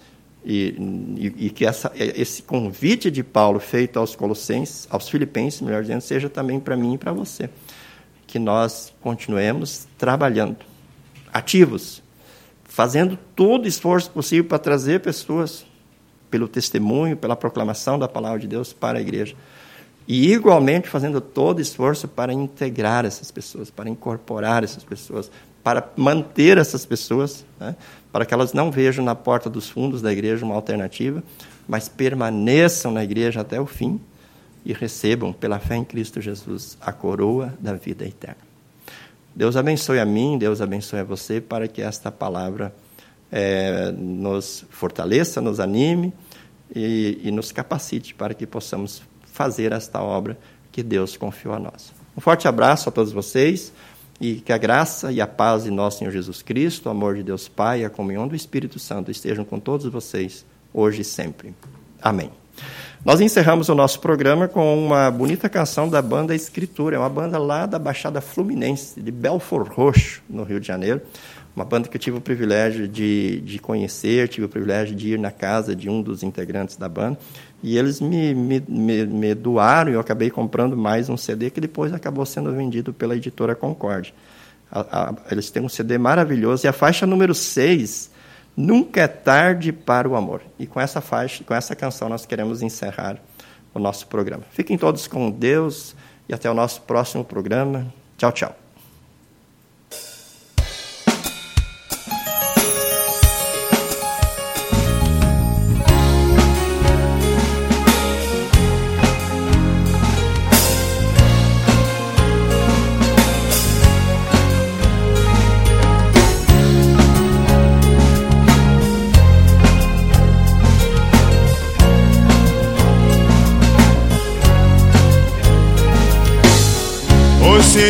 E, 0.45 0.77
e, 1.17 1.47
e, 1.47 1.51
que 1.51 1.65
essa, 1.65 1.91
esse 1.95 2.43
convite 2.43 3.11
de 3.11 3.23
Paulo 3.23 3.59
feito 3.59 3.99
aos 3.99 4.15
Colossenses, 4.15 4.87
aos 4.91 5.09
Filipenses, 5.09 5.63
melhor 5.63 5.81
dizendo, 5.81 6.03
seja 6.03 6.29
também 6.29 6.61
para 6.61 6.77
mim 6.77 6.97
e 6.97 6.99
para 6.99 7.15
você. 7.15 7.49
Que 8.27 8.39
nós 8.39 8.93
continuemos 9.01 9.87
trabalhando, 9.97 10.59
ativos, 11.33 12.03
fazendo 12.63 13.19
todo 13.35 13.65
o 13.65 13.69
esforço 13.69 14.11
possível 14.11 14.45
para 14.45 14.59
trazer 14.59 15.01
pessoas 15.01 15.65
pelo 16.33 16.49
testemunho, 16.49 17.15
pela 17.15 17.37
proclamação 17.37 17.99
da 17.99 18.09
palavra 18.09 18.41
de 18.41 18.49
Deus 18.49 18.73
para 18.73 18.99
a 18.99 19.01
igreja. 19.03 19.37
E 20.09 20.33
igualmente 20.33 20.89
fazendo 20.89 21.21
todo 21.21 21.61
esforço 21.61 22.09
para 22.09 22.33
integrar 22.33 23.05
essas 23.05 23.31
pessoas, 23.31 23.71
para 23.71 23.89
incorporar 23.91 24.65
essas 24.65 24.83
pessoas, 24.83 25.31
para 25.63 25.87
manter 25.95 26.57
essas 26.57 26.87
pessoas, 26.87 27.45
né, 27.61 27.77
para 28.11 28.25
que 28.25 28.33
elas 28.33 28.55
não 28.55 28.71
vejam 28.71 29.05
na 29.05 29.15
porta 29.15 29.51
dos 29.51 29.69
fundos 29.69 30.01
da 30.01 30.11
igreja 30.11 30.45
uma 30.45 30.55
alternativa, 30.55 31.23
mas 31.69 31.87
permaneçam 31.87 32.91
na 32.91 33.05
igreja 33.05 33.43
até 33.43 33.61
o 33.61 33.67
fim 33.67 34.01
e 34.65 34.73
recebam, 34.73 35.33
pela 35.33 35.59
fé 35.59 35.77
em 35.77 35.85
Cristo 35.85 36.21
Jesus, 36.21 36.79
a 36.81 36.93
coroa 36.93 37.53
da 37.61 37.75
vida 37.75 38.07
eterna. 38.07 38.41
Deus 39.35 39.57
abençoe 39.57 39.99
a 39.99 40.07
mim, 40.07 40.39
Deus 40.39 40.61
abençoe 40.61 41.01
a 41.01 41.05
você, 41.05 41.41
para 41.41 41.69
que 41.69 41.83
esta 41.83 42.11
palavra 42.11 42.75
é, 43.33 43.91
nos 43.93 44.67
fortaleça, 44.69 45.41
nos 45.41 45.59
anime 45.59 46.13
e, 46.75 47.19
e 47.25 47.31
nos 47.31 47.51
capacite 47.51 48.13
para 48.13 48.35
que 48.35 48.47
possamos 48.47 49.03
fazer 49.25 49.73
esta 49.73 50.03
obra 50.03 50.39
que 50.71 50.83
Deus 50.83 51.17
confiou 51.17 51.55
a 51.55 51.59
nós. 51.59 51.93
Um 52.17 52.21
forte 52.21 52.47
abraço 52.47 52.91
a 52.91 52.93
todos 52.93 53.11
vocês 53.11 53.73
e 54.21 54.37
que 54.37 54.53
a 54.53 54.59
graça 54.59 55.11
e 55.11 55.21
a 55.21 55.27
paz 55.27 55.65
de 55.65 55.71
nosso 55.71 55.99
Senhor 55.99 56.11
Jesus 56.11 56.43
Cristo, 56.43 56.87
o 56.87 56.91
amor 56.91 57.17
de 57.17 57.23
Deus 57.23 57.49
Pai 57.49 57.81
e 57.81 57.85
a 57.85 57.91
comunhão 57.91 58.29
do 58.29 58.37
Espírito 58.37 58.79
Santo 58.79 59.11
estejam 59.11 59.45
com 59.45 59.59
todos 59.59 59.87
vocês, 59.87 60.45
hoje 60.73 61.01
e 61.01 61.05
sempre. 61.05 61.55
Amém. 62.01 62.31
Nós 63.05 63.21
encerramos 63.21 63.69
o 63.69 63.75
nosso 63.75 63.99
programa 63.99 64.47
com 64.47 64.79
uma 64.79 65.11
bonita 65.11 65.49
canção 65.49 65.89
da 65.89 66.01
banda 66.01 66.35
Escritura, 66.35 66.95
é 66.95 66.99
uma 66.99 67.09
banda 67.09 67.37
lá 67.37 67.67
da 67.67 67.79
Baixada 67.79 68.21
Fluminense, 68.21 69.01
de 69.01 69.11
Belfort 69.11 69.69
Roxo, 69.73 70.23
no 70.31 70.45
Rio 70.45 70.61
de 70.61 70.67
Janeiro. 70.69 71.01
Uma 71.55 71.65
banda 71.65 71.87
que 71.87 71.97
eu 71.97 72.01
tive 72.01 72.17
o 72.17 72.21
privilégio 72.21 72.89
de, 72.89 73.41
de 73.43 73.59
conhecer, 73.59 74.29
tive 74.29 74.47
o 74.47 74.49
privilégio 74.49 74.97
de 74.97 75.15
ir 75.15 75.19
na 75.19 75.31
casa 75.31 75.77
de 75.77 75.89
um 75.91 76.01
dos 76.01 76.23
integrantes 76.23 76.77
da 76.77 76.89
banda. 76.89 77.19
E 77.63 77.77
eles 77.77 78.01
me, 78.01 78.35
me, 78.35 78.63
me, 78.67 79.07
me 79.07 79.35
doaram 79.35 79.91
e 79.91 79.95
eu 79.95 80.01
acabei 80.01 80.31
comprando 80.31 80.77
mais 80.77 81.11
um 81.11 81.17
CD 81.17 81.51
que 81.51 81.61
depois 81.61 81.93
acabou 81.93 82.25
sendo 82.25 82.53
vendido 82.53 82.93
pela 82.93 83.15
editora 83.15 83.55
Concorde. 83.55 84.15
A, 84.71 84.81
a, 84.81 85.15
eles 85.31 85.51
têm 85.51 85.63
um 85.63 85.69
CD 85.69 85.99
maravilhoso 85.99 86.67
e 86.67 86.69
a 86.69 86.73
faixa 86.73 87.07
número 87.07 87.35
6, 87.35 88.11
Nunca 88.57 89.03
é 89.03 89.09
Tarde 89.09 89.73
para 89.73 90.09
o 90.09 90.17
Amor. 90.17 90.43
E 90.59 90.67
com 90.67 90.81
essa 90.81 91.01
faixa, 91.01 91.45
com 91.45 91.55
essa 91.55 91.77
canção, 91.77 92.09
nós 92.09 92.27
queremos 92.27 92.63
encerrar 92.63 93.19
o 93.75 93.79
nosso 93.79 94.07
programa. 94.07 94.45
Fiquem 94.51 94.77
todos 94.77 95.07
com 95.07 95.31
Deus 95.31 95.95
e 96.29 96.35
até 96.35 96.51
o 96.51 96.55
nosso 96.55 96.83
próximo 96.83 97.25
programa. 97.25 97.93
Tchau, 98.17 98.33
tchau. 98.33 98.62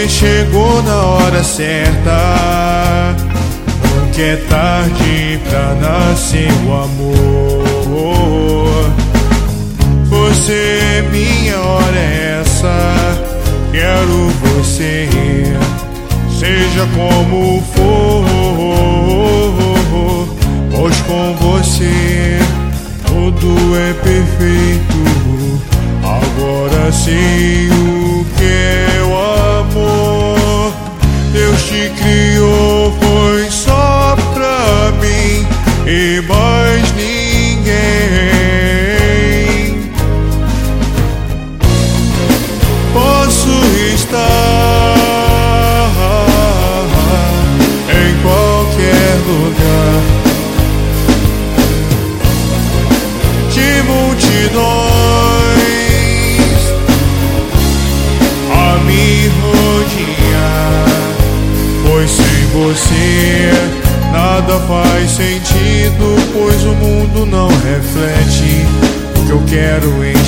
Chegou 0.08 0.82
na 0.82 0.96
hora 0.96 1.44
certa. 1.44 3.14
Nunca 3.94 4.22
é 4.22 4.36
tarde 4.48 5.38
pra 5.48 5.74
nascer 5.74 6.50
o 6.66 6.72
amor. 6.72 8.90
Você 10.06 11.04
minha 11.10 11.58
hora 11.58 11.96
é 11.96 12.40
essa. 12.40 12.94
Quero 13.70 14.30
você, 14.40 15.08
seja 16.38 16.86
como 16.94 17.62
for. 17.74 18.24
Pois 20.70 20.98
com 21.02 21.36
você 21.36 22.38
tudo 23.06 23.76
é 23.76 23.92
perfeito. 23.92 25.60
Agora 26.02 26.90
sei 26.90 27.68
o 69.54 70.21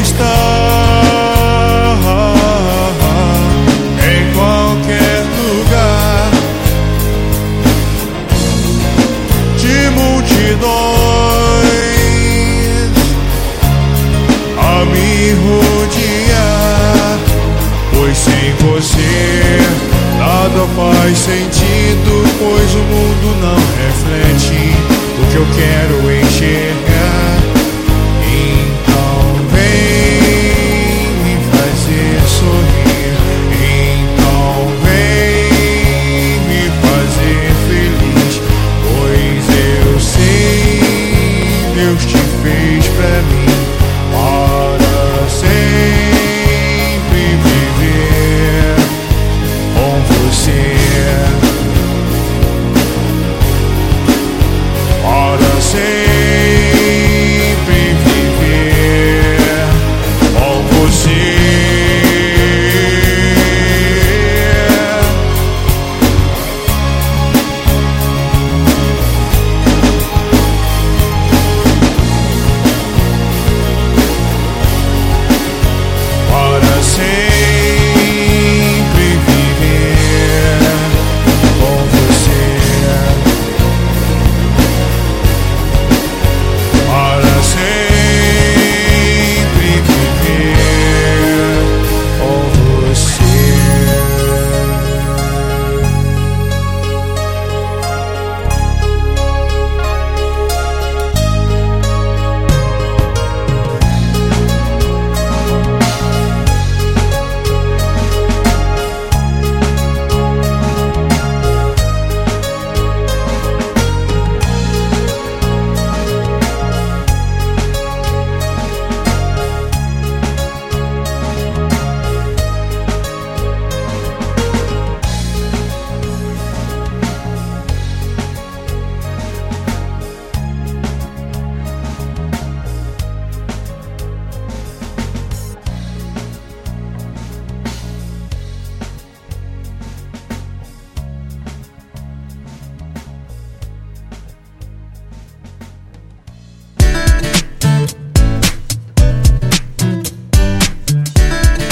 Posso 0.00 0.49